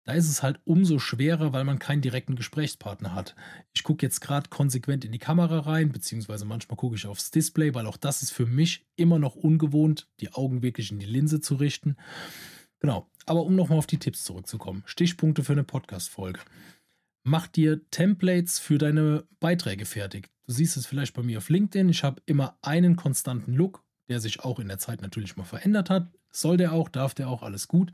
da 0.07 0.13
ist 0.13 0.29
es 0.29 0.41
halt 0.41 0.61
umso 0.63 0.99
schwerer, 0.99 1.51
weil 1.51 1.65
man 1.65 1.79
keinen 1.79 2.01
direkten 2.01 2.35
Gesprächspartner 2.35 3.13
hat. 3.13 3.35
Ich 3.73 3.83
gucke 3.83 4.05
jetzt 4.05 4.21
gerade 4.21 4.49
konsequent 4.49 5.03
in 5.03 5.11
die 5.11 5.19
Kamera 5.19 5.59
rein, 5.59 5.91
beziehungsweise 5.91 6.45
manchmal 6.45 6.77
gucke 6.77 6.95
ich 6.95 7.07
aufs 7.07 7.29
Display, 7.29 7.73
weil 7.73 7.87
auch 7.87 7.97
das 7.97 8.21
ist 8.21 8.31
für 8.31 8.45
mich 8.45 8.85
immer 8.95 9.19
noch 9.19 9.35
ungewohnt, 9.35 10.07
die 10.21 10.31
Augen 10.31 10.61
wirklich 10.61 10.91
in 10.91 10.99
die 10.99 11.05
Linse 11.05 11.41
zu 11.41 11.55
richten. 11.55 11.97
Genau. 12.79 13.09
Aber 13.25 13.43
um 13.43 13.55
nochmal 13.55 13.79
auf 13.79 13.87
die 13.87 13.97
Tipps 13.97 14.23
zurückzukommen. 14.23 14.83
Stichpunkte 14.85 15.43
für 15.43 15.51
eine 15.51 15.65
Podcast-Folge 15.65 16.39
mach 17.27 17.47
dir 17.47 17.81
Templates 17.91 18.57
für 18.57 18.77
deine 18.77 19.27
Beiträge 19.39 19.85
fertig. 19.85 20.29
Du 20.47 20.53
siehst 20.53 20.77
es 20.77 20.85
vielleicht 20.85 21.13
bei 21.13 21.23
mir 21.23 21.39
auf 21.39 21.49
LinkedIn. 21.49 21.89
Ich 21.89 22.03
habe 22.03 22.21
immer 22.25 22.57
einen 22.61 22.95
konstanten 22.95 23.53
Look, 23.53 23.83
der 24.07 24.21
sich 24.21 24.39
auch 24.39 24.59
in 24.59 24.69
der 24.69 24.79
Zeit 24.79 25.01
natürlich 25.01 25.35
mal 25.35 25.43
verändert 25.43 25.89
hat. 25.89 26.09
Soll 26.31 26.55
der 26.57 26.71
auch, 26.71 26.87
darf 26.87 27.13
der 27.13 27.27
auch, 27.29 27.43
alles 27.43 27.67
gut. 27.67 27.91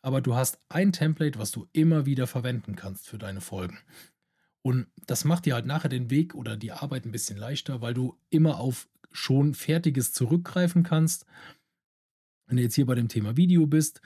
Aber 0.00 0.20
du 0.20 0.34
hast 0.34 0.58
ein 0.70 0.92
Template, 0.92 1.38
was 1.38 1.50
du 1.50 1.68
immer 1.72 2.06
wieder 2.06 2.26
verwenden 2.26 2.74
kannst 2.74 3.08
für 3.08 3.18
deine 3.18 3.40
Folgen. 3.40 3.78
Und 4.62 4.86
das 5.06 5.24
macht 5.24 5.44
dir 5.44 5.54
halt 5.54 5.66
nachher 5.66 5.90
den 5.90 6.10
Weg 6.10 6.34
oder 6.34 6.56
die 6.56 6.72
Arbeit 6.72 7.04
ein 7.04 7.12
bisschen 7.12 7.36
leichter, 7.36 7.82
weil 7.82 7.94
du 7.94 8.18
immer 8.30 8.58
auf 8.58 8.88
schon 9.10 9.54
Fertiges 9.54 10.12
zurückgreifen 10.12 10.82
kannst. 10.82 11.26
Wenn 12.46 12.56
du 12.56 12.62
jetzt 12.62 12.74
hier 12.74 12.86
bei 12.86 12.94
dem 12.94 13.08
Thema 13.08 13.36
Video 13.36 13.66
bist, 13.66 14.00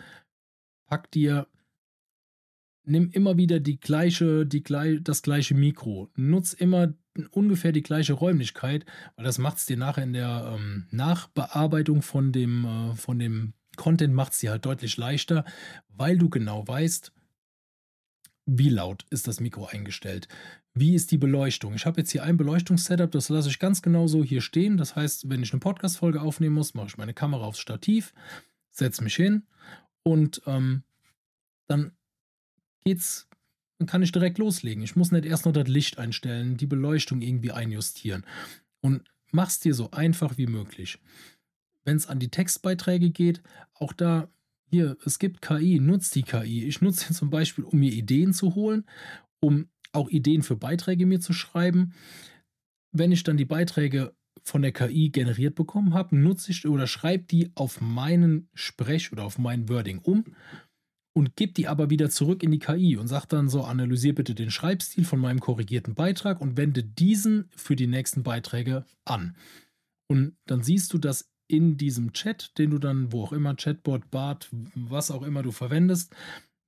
pack 0.86 1.10
dir 1.12 1.46
nimm 2.86 3.10
immer 3.10 3.36
wieder 3.36 3.60
die 3.60 3.78
gleiche, 3.78 4.46
die, 4.46 4.62
das 5.02 5.22
gleiche 5.22 5.54
Mikro. 5.54 6.08
Nutz 6.14 6.52
immer 6.52 6.94
ungefähr 7.30 7.72
die 7.72 7.82
gleiche 7.82 8.14
Räumlichkeit, 8.14 8.86
weil 9.16 9.24
das 9.24 9.38
macht 9.38 9.58
es 9.58 9.66
dir 9.66 9.76
nachher 9.76 10.04
in 10.04 10.12
der 10.12 10.56
ähm, 10.56 10.86
Nachbearbeitung 10.90 12.02
von 12.02 12.32
dem, 12.32 12.64
äh, 12.64 12.94
von 12.94 13.18
dem 13.18 13.54
Content 13.76 14.14
macht 14.14 14.32
es 14.32 14.38
dir 14.38 14.52
halt 14.52 14.64
deutlich 14.64 14.96
leichter, 14.96 15.44
weil 15.88 16.16
du 16.16 16.30
genau 16.30 16.66
weißt, 16.66 17.12
wie 18.46 18.68
laut 18.68 19.04
ist 19.10 19.26
das 19.26 19.40
Mikro 19.40 19.66
eingestellt? 19.66 20.28
Wie 20.72 20.94
ist 20.94 21.10
die 21.10 21.18
Beleuchtung? 21.18 21.74
Ich 21.74 21.86
habe 21.86 22.00
jetzt 22.00 22.12
hier 22.12 22.22
ein 22.22 22.36
Beleuchtungssetup, 22.36 23.10
das 23.10 23.28
lasse 23.28 23.48
ich 23.48 23.58
ganz 23.58 23.82
genau 23.82 24.06
so 24.06 24.22
hier 24.22 24.40
stehen. 24.40 24.76
Das 24.76 24.94
heißt, 24.94 25.28
wenn 25.28 25.42
ich 25.42 25.52
eine 25.52 25.60
Podcast-Folge 25.60 26.20
aufnehmen 26.20 26.54
muss, 26.54 26.74
mache 26.74 26.86
ich 26.86 26.98
meine 26.98 27.14
Kamera 27.14 27.44
aufs 27.44 27.58
Stativ, 27.58 28.14
setze 28.70 29.02
mich 29.02 29.16
hin 29.16 29.46
und 30.04 30.42
ähm, 30.46 30.84
dann 31.66 31.92
geht's 32.86 33.28
dann 33.78 33.86
kann 33.86 34.02
ich 34.02 34.12
direkt 34.12 34.38
loslegen. 34.38 34.82
Ich 34.82 34.96
muss 34.96 35.12
nicht 35.12 35.26
erst 35.26 35.44
noch 35.44 35.52
das 35.52 35.68
Licht 35.68 35.98
einstellen, 35.98 36.56
die 36.56 36.66
Beleuchtung 36.66 37.20
irgendwie 37.20 37.52
einjustieren. 37.52 38.24
Und 38.80 39.04
mach's 39.32 39.60
dir 39.60 39.74
so 39.74 39.90
einfach 39.90 40.38
wie 40.38 40.46
möglich. 40.46 40.98
Wenn 41.84 41.96
es 41.96 42.06
an 42.06 42.18
die 42.18 42.30
Textbeiträge 42.30 43.10
geht, 43.10 43.42
auch 43.74 43.92
da, 43.92 44.30
hier, 44.70 44.96
es 45.04 45.18
gibt 45.18 45.42
KI, 45.42 45.78
nutzt 45.78 46.14
die 46.14 46.22
KI. 46.22 46.64
Ich 46.64 46.80
nutze 46.80 47.08
sie 47.08 47.14
zum 47.18 47.30
Beispiel, 47.30 47.64
um 47.64 47.78
mir 47.78 47.92
Ideen 47.92 48.32
zu 48.32 48.54
holen, 48.54 48.84
um 49.40 49.68
auch 49.92 50.08
Ideen 50.08 50.42
für 50.42 50.56
Beiträge 50.56 51.06
mir 51.06 51.20
zu 51.20 51.32
schreiben. 51.32 51.92
Wenn 52.92 53.12
ich 53.12 53.24
dann 53.24 53.36
die 53.36 53.44
Beiträge 53.44 54.14
von 54.42 54.62
der 54.62 54.72
KI 54.72 55.10
generiert 55.10 55.54
bekommen 55.54 55.92
habe, 55.92 56.16
nutze 56.16 56.50
ich 56.50 56.66
oder 56.66 56.86
schreibe 56.86 57.24
die 57.24 57.50
auf 57.56 57.80
meinen 57.80 58.48
Sprech 58.54 59.12
oder 59.12 59.24
auf 59.24 59.38
mein 59.38 59.68
Wording 59.68 59.98
um 59.98 60.24
und 61.16 61.34
gebe 61.34 61.54
die 61.54 61.66
aber 61.66 61.88
wieder 61.88 62.10
zurück 62.10 62.42
in 62.42 62.50
die 62.50 62.58
KI 62.58 62.98
und 62.98 63.08
sage 63.08 63.24
dann 63.30 63.48
so, 63.48 63.64
analysiere 63.64 64.12
bitte 64.12 64.34
den 64.34 64.50
Schreibstil 64.50 65.02
von 65.06 65.18
meinem 65.18 65.40
korrigierten 65.40 65.94
Beitrag 65.94 66.42
und 66.42 66.58
wende 66.58 66.84
diesen 66.84 67.48
für 67.56 67.74
die 67.74 67.86
nächsten 67.86 68.22
Beiträge 68.22 68.84
an. 69.06 69.34
Und 70.08 70.36
dann 70.44 70.62
siehst 70.62 70.92
du, 70.92 70.98
dass 70.98 71.30
in 71.48 71.78
diesem 71.78 72.12
Chat, 72.12 72.58
den 72.58 72.68
du 72.68 72.78
dann, 72.78 73.12
wo 73.12 73.22
auch 73.22 73.32
immer, 73.32 73.56
Chatbot, 73.56 74.10
Bart, 74.10 74.50
was 74.74 75.10
auch 75.10 75.22
immer 75.22 75.42
du 75.42 75.52
verwendest, 75.52 76.14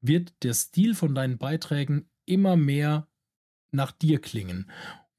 wird 0.00 0.32
der 0.42 0.54
Stil 0.54 0.94
von 0.94 1.14
deinen 1.14 1.36
Beiträgen 1.36 2.08
immer 2.24 2.56
mehr 2.56 3.06
nach 3.70 3.92
dir 3.92 4.18
klingen. 4.18 4.70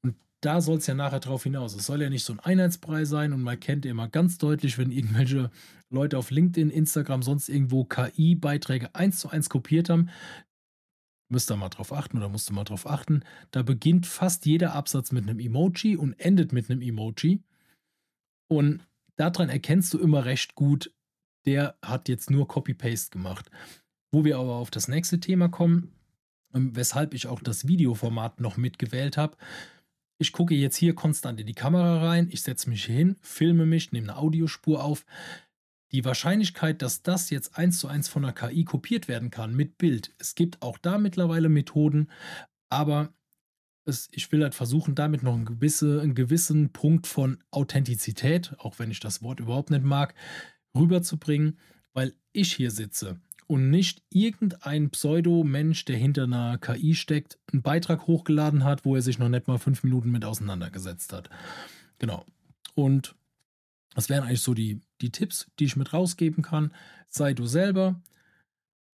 Und 0.02 0.16
da 0.40 0.60
soll 0.60 0.78
es 0.78 0.88
ja 0.88 0.94
nachher 0.94 1.20
drauf 1.20 1.44
hinaus. 1.44 1.76
Es 1.76 1.86
soll 1.86 2.02
ja 2.02 2.10
nicht 2.10 2.24
so 2.24 2.32
ein 2.32 2.40
Einheitsbrei 2.40 3.04
sein 3.04 3.32
und 3.32 3.42
man 3.42 3.60
kennt 3.60 3.86
immer 3.86 4.08
ganz 4.08 4.38
deutlich, 4.38 4.76
wenn 4.76 4.90
irgendwelche 4.90 5.52
Leute 5.90 6.18
auf 6.18 6.30
LinkedIn, 6.30 6.70
Instagram, 6.70 7.22
sonst 7.22 7.48
irgendwo 7.48 7.84
KI-Beiträge 7.84 8.94
eins 8.94 9.18
zu 9.18 9.28
eins 9.28 9.48
kopiert 9.48 9.90
haben, 9.90 10.08
müsst 11.28 11.50
ihr 11.50 11.56
mal 11.56 11.68
drauf 11.68 11.92
achten 11.92 12.16
oder 12.16 12.28
musst 12.28 12.48
du 12.48 12.54
mal 12.54 12.64
drauf 12.64 12.86
achten. 12.86 13.22
Da 13.50 13.62
beginnt 13.62 14.06
fast 14.06 14.46
jeder 14.46 14.74
Absatz 14.74 15.12
mit 15.12 15.28
einem 15.28 15.40
Emoji 15.40 15.96
und 15.96 16.14
endet 16.14 16.52
mit 16.52 16.70
einem 16.70 16.82
Emoji. 16.82 17.42
Und 18.48 18.86
daran 19.16 19.48
erkennst 19.48 19.92
du 19.94 19.98
immer 19.98 20.24
recht 20.24 20.54
gut, 20.54 20.92
der 21.46 21.76
hat 21.82 22.08
jetzt 22.08 22.30
nur 22.30 22.48
Copy-Paste 22.48 23.10
gemacht. 23.10 23.50
Wo 24.12 24.24
wir 24.24 24.38
aber 24.38 24.56
auf 24.56 24.70
das 24.70 24.88
nächste 24.88 25.20
Thema 25.20 25.48
kommen, 25.48 25.92
ähm, 26.52 26.74
weshalb 26.74 27.14
ich 27.14 27.26
auch 27.26 27.40
das 27.40 27.66
Videoformat 27.66 28.40
noch 28.40 28.56
mitgewählt 28.56 29.16
habe. 29.16 29.36
Ich 30.18 30.32
gucke 30.32 30.54
jetzt 30.54 30.76
hier 30.76 30.94
konstant 30.94 31.40
in 31.40 31.46
die 31.46 31.54
Kamera 31.54 32.06
rein, 32.06 32.28
ich 32.30 32.42
setze 32.42 32.68
mich 32.68 32.84
hin, 32.84 33.16
filme 33.22 33.66
mich, 33.66 33.92
nehme 33.92 34.08
eine 34.08 34.18
Audiospur 34.18 34.84
auf 34.84 35.06
die 35.92 36.04
Wahrscheinlichkeit, 36.04 36.82
dass 36.82 37.02
das 37.02 37.30
jetzt 37.30 37.56
eins 37.56 37.78
zu 37.78 37.88
eins 37.88 38.08
von 38.08 38.22
der 38.22 38.32
KI 38.32 38.64
kopiert 38.64 39.08
werden 39.08 39.30
kann 39.30 39.54
mit 39.54 39.78
Bild, 39.78 40.14
es 40.18 40.34
gibt 40.34 40.62
auch 40.62 40.78
da 40.78 40.98
mittlerweile 40.98 41.48
Methoden, 41.48 42.08
aber 42.68 43.12
es, 43.84 44.08
ich 44.12 44.30
will 44.30 44.42
halt 44.42 44.54
versuchen, 44.54 44.94
damit 44.94 45.22
noch 45.22 45.34
einen, 45.34 45.44
gewisse, 45.44 46.00
einen 46.00 46.14
gewissen 46.14 46.70
Punkt 46.70 47.06
von 47.06 47.38
Authentizität, 47.50 48.54
auch 48.58 48.78
wenn 48.78 48.90
ich 48.90 49.00
das 49.00 49.22
Wort 49.22 49.40
überhaupt 49.40 49.70
nicht 49.70 49.84
mag, 49.84 50.14
rüberzubringen, 50.76 51.58
weil 51.92 52.14
ich 52.32 52.52
hier 52.52 52.70
sitze 52.70 53.20
und 53.50 53.68
nicht 53.68 54.04
irgendein 54.10 54.90
Pseudo-Mensch, 54.90 55.84
der 55.84 55.96
hinter 55.96 56.22
einer 56.22 56.58
KI 56.58 56.94
steckt, 56.94 57.36
einen 57.52 57.62
Beitrag 57.62 58.06
hochgeladen 58.06 58.62
hat, 58.62 58.84
wo 58.84 58.94
er 58.94 59.02
sich 59.02 59.18
noch 59.18 59.28
nicht 59.28 59.48
mal 59.48 59.58
fünf 59.58 59.82
Minuten 59.82 60.12
mit 60.12 60.24
auseinandergesetzt 60.24 61.12
hat. 61.12 61.30
Genau. 61.98 62.24
Und 62.76 63.16
das 63.94 64.08
wären 64.08 64.24
eigentlich 64.24 64.42
so 64.42 64.54
die, 64.54 64.80
die 65.00 65.10
Tipps, 65.10 65.50
die 65.58 65.64
ich 65.64 65.76
mit 65.76 65.92
rausgeben 65.92 66.42
kann. 66.42 66.72
Sei 67.08 67.34
du 67.34 67.46
selber, 67.46 68.00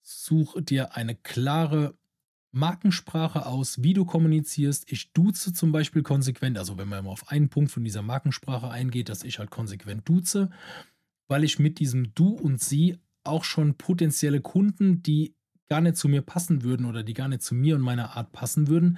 such 0.02 0.60
dir 0.62 0.96
eine 0.96 1.16
klare 1.16 1.96
Markensprache 2.52 3.46
aus, 3.46 3.82
wie 3.82 3.94
du 3.94 4.06
kommunizierst. 4.06 4.92
Ich 4.92 5.14
duze 5.14 5.54
zum 5.54 5.72
Beispiel 5.72 6.04
konsequent, 6.04 6.58
also 6.58 6.78
wenn 6.78 6.90
man 6.90 7.06
mal 7.06 7.12
auf 7.12 7.30
einen 7.30 7.50
Punkt 7.50 7.72
von 7.72 7.84
dieser 7.84 8.02
Markensprache 8.02 8.70
eingeht, 8.70 9.08
dass 9.08 9.24
ich 9.24 9.40
halt 9.40 9.52
konsequent 9.52 10.08
duze, 10.08 10.50
weil 11.28 11.46
ich 11.46 11.60
mit 11.60 11.80
diesem 11.80 12.14
Du 12.14 12.30
und 12.30 12.62
Sie 12.62 13.00
auch 13.24 13.46
schon 13.46 13.76
potenzielle 13.76 14.42
Kunden, 14.42 15.02
die 15.02 15.36
gar 15.70 15.80
nicht 15.80 15.96
zu 15.96 16.10
mir 16.10 16.22
passen 16.22 16.64
würden 16.64 16.86
oder 16.86 17.04
die 17.04 17.14
gar 17.14 17.30
nicht 17.30 17.44
zu 17.44 17.56
mir 17.56 17.76
und 17.76 17.82
meiner 17.82 18.18
Art 18.18 18.34
passen 18.34 18.68
würden, 18.68 18.98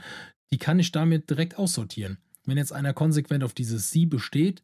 die 0.51 0.57
kann 0.57 0.79
ich 0.79 0.91
damit 0.91 1.29
direkt 1.29 1.59
aussortieren. 1.59 2.17
Wenn 2.45 2.57
jetzt 2.57 2.73
einer 2.73 2.93
konsequent 2.93 3.43
auf 3.43 3.53
dieses 3.53 3.91
Sie 3.91 4.07
besteht, 4.07 4.63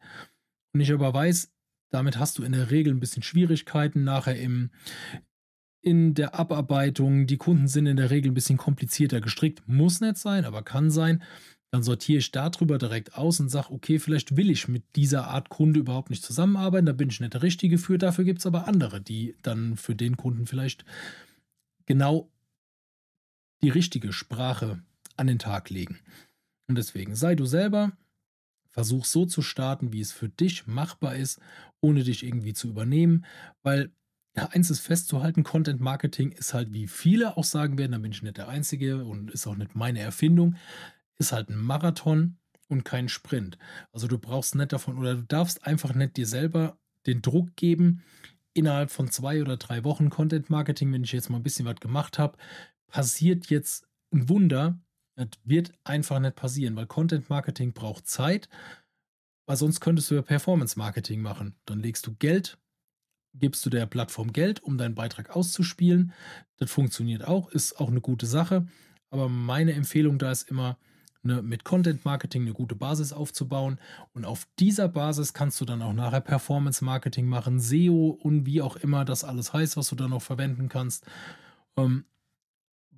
und 0.73 0.81
ich 0.81 0.91
aber 0.91 1.13
weiß, 1.13 1.51
damit 1.91 2.17
hast 2.17 2.37
du 2.37 2.43
in 2.43 2.51
der 2.51 2.71
Regel 2.71 2.93
ein 2.93 2.99
bisschen 2.99 3.23
Schwierigkeiten 3.23 4.03
nachher 4.03 4.39
im, 4.39 4.69
in 5.81 6.13
der 6.13 6.35
Abarbeitung. 6.35 7.25
Die 7.25 7.37
Kunden 7.37 7.67
sind 7.67 7.87
in 7.87 7.97
der 7.97 8.11
Regel 8.11 8.31
ein 8.31 8.35
bisschen 8.35 8.57
komplizierter 8.57 9.21
gestrickt. 9.21 9.67
Muss 9.67 10.01
nicht 10.01 10.17
sein, 10.17 10.45
aber 10.45 10.61
kann 10.61 10.91
sein. 10.91 11.23
Dann 11.71 11.83
sortiere 11.83 12.19
ich 12.19 12.31
darüber 12.31 12.77
direkt 12.77 13.15
aus 13.15 13.39
und 13.39 13.49
sage, 13.49 13.71
okay, 13.71 13.99
vielleicht 13.99 14.35
will 14.35 14.49
ich 14.49 14.67
mit 14.67 14.95
dieser 14.95 15.27
Art 15.27 15.49
Kunde 15.49 15.79
überhaupt 15.79 16.09
nicht 16.09 16.23
zusammenarbeiten. 16.23 16.87
Da 16.87 16.93
bin 16.93 17.09
ich 17.09 17.19
nicht 17.19 17.33
der 17.33 17.43
Richtige 17.43 17.77
für. 17.77 17.97
Dafür 17.97 18.23
gibt 18.23 18.39
es 18.39 18.45
aber 18.45 18.67
andere, 18.67 19.01
die 19.01 19.35
dann 19.43 19.77
für 19.77 19.95
den 19.95 20.17
Kunden 20.17 20.47
vielleicht 20.47 20.83
genau 21.85 22.31
die 23.61 23.69
richtige 23.69 24.13
Sprache 24.13 24.81
an 25.15 25.27
den 25.27 25.39
Tag 25.39 25.69
legen. 25.69 25.99
Und 26.67 26.77
deswegen 26.77 27.15
sei 27.15 27.35
du 27.35 27.45
selber, 27.45 27.91
Versuch 28.79 29.03
so 29.03 29.25
zu 29.25 29.41
starten, 29.41 29.91
wie 29.91 29.99
es 29.99 30.13
für 30.13 30.29
dich 30.29 30.65
machbar 30.65 31.13
ist, 31.13 31.41
ohne 31.81 32.01
dich 32.05 32.25
irgendwie 32.25 32.53
zu 32.53 32.69
übernehmen, 32.69 33.25
weil 33.61 33.91
ja, 34.37 34.45
eins 34.53 34.69
ist 34.69 34.79
festzuhalten, 34.79 35.43
Content 35.43 35.81
Marketing 35.81 36.31
ist 36.31 36.53
halt, 36.53 36.71
wie 36.71 36.87
viele 36.87 37.35
auch 37.35 37.43
sagen 37.43 37.77
werden, 37.77 37.91
da 37.91 37.97
bin 37.97 38.13
ich 38.13 38.21
nicht 38.21 38.37
der 38.37 38.47
Einzige 38.47 39.03
und 39.03 39.31
ist 39.31 39.45
auch 39.47 39.57
nicht 39.57 39.75
meine 39.75 39.99
Erfindung, 39.99 40.55
ist 41.17 41.33
halt 41.33 41.49
ein 41.49 41.57
Marathon 41.57 42.37
und 42.69 42.85
kein 42.85 43.09
Sprint. 43.09 43.57
Also 43.91 44.07
du 44.07 44.17
brauchst 44.17 44.55
nicht 44.55 44.71
davon 44.71 44.97
oder 44.97 45.15
du 45.15 45.23
darfst 45.23 45.67
einfach 45.67 45.93
nicht 45.93 46.15
dir 46.15 46.25
selber 46.25 46.79
den 47.05 47.21
Druck 47.21 47.57
geben, 47.57 48.01
innerhalb 48.53 48.91
von 48.91 49.11
zwei 49.11 49.41
oder 49.41 49.57
drei 49.57 49.83
Wochen 49.83 50.09
Content 50.09 50.49
Marketing, 50.49 50.93
wenn 50.93 51.03
ich 51.03 51.11
jetzt 51.11 51.29
mal 51.29 51.39
ein 51.39 51.43
bisschen 51.43 51.65
was 51.65 51.81
gemacht 51.81 52.17
habe, 52.17 52.37
passiert 52.87 53.47
jetzt 53.47 53.89
ein 54.13 54.29
Wunder, 54.29 54.79
das 55.19 55.39
wird 55.43 55.73
einfach 55.83 56.19
nicht 56.19 56.35
passieren, 56.35 56.75
weil 56.75 56.87
Content 56.87 57.29
Marketing 57.29 57.73
braucht 57.73 58.07
Zeit, 58.07 58.49
weil 59.45 59.57
sonst 59.57 59.79
könntest 59.79 60.09
du 60.09 60.15
ja 60.15 60.21
Performance 60.21 60.77
Marketing 60.77 61.21
machen. 61.21 61.55
Dann 61.65 61.79
legst 61.79 62.07
du 62.07 62.15
Geld, 62.15 62.57
gibst 63.33 63.65
du 63.65 63.69
der 63.69 63.85
Plattform 63.85 64.31
Geld, 64.31 64.63
um 64.63 64.77
deinen 64.77 64.95
Beitrag 64.95 65.35
auszuspielen. 65.35 66.13
Das 66.57 66.71
funktioniert 66.71 67.27
auch, 67.27 67.49
ist 67.49 67.79
auch 67.79 67.89
eine 67.89 68.01
gute 68.01 68.25
Sache. 68.25 68.67
Aber 69.09 69.27
meine 69.27 69.73
Empfehlung 69.73 70.19
da 70.19 70.31
ist 70.31 70.49
immer, 70.49 70.77
eine, 71.23 71.41
mit 71.41 71.65
Content 71.65 72.05
Marketing 72.05 72.43
eine 72.43 72.53
gute 72.53 72.75
Basis 72.75 73.11
aufzubauen. 73.11 73.79
Und 74.13 74.25
auf 74.25 74.47
dieser 74.57 74.87
Basis 74.87 75.33
kannst 75.33 75.59
du 75.59 75.65
dann 75.65 75.81
auch 75.81 75.93
nachher 75.93 76.21
Performance 76.21 76.83
Marketing 76.83 77.27
machen, 77.27 77.59
SEO 77.59 78.17
und 78.21 78.45
wie 78.45 78.61
auch 78.61 78.77
immer 78.77 79.03
das 79.03 79.23
alles 79.23 79.51
heißt, 79.51 79.75
was 79.75 79.89
du 79.89 79.95
dann 79.95 80.11
noch 80.11 80.21
verwenden 80.21 80.69
kannst. 80.69 81.05
Ähm, 81.75 82.05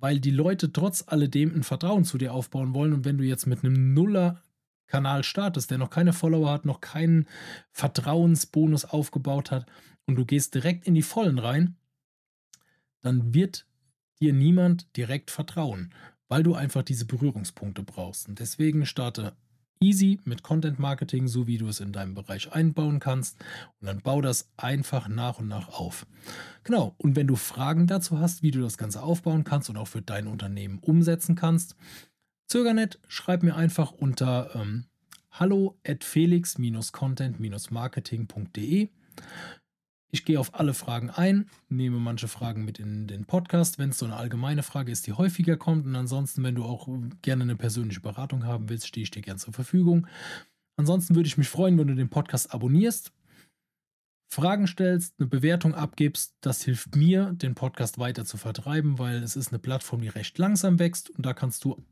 weil 0.02 0.18
die 0.18 0.32
Leute 0.32 0.72
trotz 0.72 1.04
alledem 1.06 1.54
ein 1.54 1.62
Vertrauen 1.62 2.04
zu 2.04 2.18
dir 2.18 2.34
aufbauen 2.34 2.74
wollen. 2.74 2.92
Und 2.92 3.04
wenn 3.04 3.18
du 3.18 3.24
jetzt 3.24 3.46
mit 3.46 3.62
einem 3.62 3.94
Nuller-Kanal 3.94 5.22
startest, 5.22 5.70
der 5.70 5.78
noch 5.78 5.90
keine 5.90 6.12
Follower 6.12 6.50
hat, 6.50 6.64
noch 6.64 6.80
keinen 6.80 7.28
Vertrauensbonus 7.70 8.84
aufgebaut 8.84 9.52
hat 9.52 9.64
und 10.06 10.16
du 10.16 10.24
gehst 10.24 10.56
direkt 10.56 10.88
in 10.88 10.94
die 10.94 11.02
Vollen 11.02 11.38
rein, 11.38 11.76
dann 13.00 13.32
wird 13.32 13.64
dir 14.18 14.32
niemand 14.32 14.96
direkt 14.96 15.30
vertrauen, 15.30 15.94
weil 16.26 16.42
du 16.42 16.56
einfach 16.56 16.82
diese 16.82 17.06
Berührungspunkte 17.06 17.84
brauchst. 17.84 18.28
Und 18.28 18.40
deswegen 18.40 18.86
starte 18.86 19.36
easy 19.82 20.20
mit 20.24 20.42
Content 20.42 20.78
Marketing, 20.78 21.28
so 21.28 21.46
wie 21.46 21.58
du 21.58 21.68
es 21.68 21.80
in 21.80 21.92
deinem 21.92 22.14
Bereich 22.14 22.52
einbauen 22.52 23.00
kannst. 23.00 23.38
Und 23.80 23.88
dann 23.88 24.00
bau 24.00 24.20
das 24.20 24.50
einfach 24.56 25.08
nach 25.08 25.38
und 25.38 25.48
nach 25.48 25.68
auf. 25.68 26.06
Genau. 26.64 26.94
Und 26.98 27.16
wenn 27.16 27.26
du 27.26 27.36
Fragen 27.36 27.86
dazu 27.86 28.18
hast, 28.18 28.42
wie 28.42 28.50
du 28.50 28.60
das 28.60 28.78
Ganze 28.78 29.02
aufbauen 29.02 29.44
kannst 29.44 29.68
und 29.68 29.76
auch 29.76 29.88
für 29.88 30.02
dein 30.02 30.26
Unternehmen 30.26 30.78
umsetzen 30.78 31.34
kannst, 31.34 31.76
zöger 32.46 32.74
nicht, 32.74 32.98
schreib 33.08 33.42
mir 33.42 33.56
einfach 33.56 33.92
unter 33.92 34.54
ähm, 34.54 34.84
hallo 35.30 35.78
at 35.86 36.04
felix-content-marketing.de. 36.04 38.88
Ich 40.14 40.26
gehe 40.26 40.38
auf 40.38 40.54
alle 40.54 40.74
Fragen 40.74 41.08
ein, 41.08 41.48
nehme 41.70 41.98
manche 41.98 42.28
Fragen 42.28 42.66
mit 42.66 42.78
in 42.78 43.06
den 43.06 43.24
Podcast, 43.24 43.78
wenn 43.78 43.90
es 43.90 43.98
so 43.98 44.04
eine 44.04 44.16
allgemeine 44.16 44.62
Frage 44.62 44.92
ist, 44.92 45.06
die 45.06 45.14
häufiger 45.14 45.56
kommt. 45.56 45.86
Und 45.86 45.96
ansonsten, 45.96 46.42
wenn 46.42 46.54
du 46.54 46.64
auch 46.64 46.86
gerne 47.22 47.44
eine 47.44 47.56
persönliche 47.56 48.00
Beratung 48.00 48.44
haben 48.44 48.68
willst, 48.68 48.86
stehe 48.86 49.04
ich 49.04 49.10
dir 49.10 49.22
gerne 49.22 49.40
zur 49.40 49.54
Verfügung. 49.54 50.06
Ansonsten 50.76 51.14
würde 51.14 51.28
ich 51.28 51.38
mich 51.38 51.48
freuen, 51.48 51.78
wenn 51.78 51.88
du 51.88 51.94
den 51.94 52.10
Podcast 52.10 52.52
abonnierst, 52.52 53.10
Fragen 54.30 54.66
stellst, 54.66 55.14
eine 55.18 55.28
Bewertung 55.28 55.74
abgibst. 55.74 56.36
Das 56.42 56.62
hilft 56.62 56.94
mir, 56.94 57.32
den 57.32 57.54
Podcast 57.54 57.98
weiter 57.98 58.26
zu 58.26 58.36
vertreiben, 58.36 58.98
weil 58.98 59.22
es 59.22 59.34
ist 59.34 59.48
eine 59.48 59.60
Plattform, 59.60 60.02
die 60.02 60.08
recht 60.08 60.36
langsam 60.36 60.78
wächst 60.78 61.08
und 61.08 61.24
da 61.24 61.32
kannst 61.32 61.64
du 61.64 61.82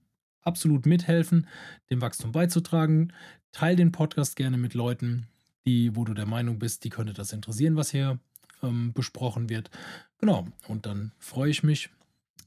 absolut 0.42 0.85
mithelfen, 0.85 1.46
dem 1.90 2.02
Wachstum 2.02 2.33
beizutragen. 2.33 3.14
Teil 3.52 3.76
den 3.76 3.92
Podcast 3.92 4.37
gerne 4.37 4.59
mit 4.59 4.74
Leuten, 4.74 5.26
die, 5.66 5.94
wo 5.96 6.04
du 6.04 6.14
der 6.14 6.26
Meinung 6.26 6.58
bist, 6.58 6.84
die 6.84 6.90
könnte 6.90 7.12
das 7.12 7.32
interessieren, 7.32 7.76
was 7.76 7.90
hier 7.90 8.18
ähm, 8.62 8.92
besprochen 8.92 9.48
wird. 9.48 9.70
Genau, 10.18 10.46
und 10.68 10.86
dann 10.86 11.12
freue 11.18 11.50
ich 11.50 11.62
mich, 11.62 11.90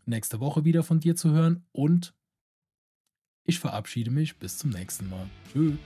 nächste 0.06 0.39
Woche 0.39 0.65
wieder 0.65 0.84
von 0.84 0.99
dir 0.99 1.15
zu 1.15 1.32
hören 1.32 1.65
und 1.71 2.13
ich 3.45 3.60
verabschiede 3.60 4.12
mich 4.12 4.38
bis 4.38 4.58
zum 4.58 4.69
nächsten 4.71 5.10
Mal. 5.10 5.30
Tschüss. 5.52 5.78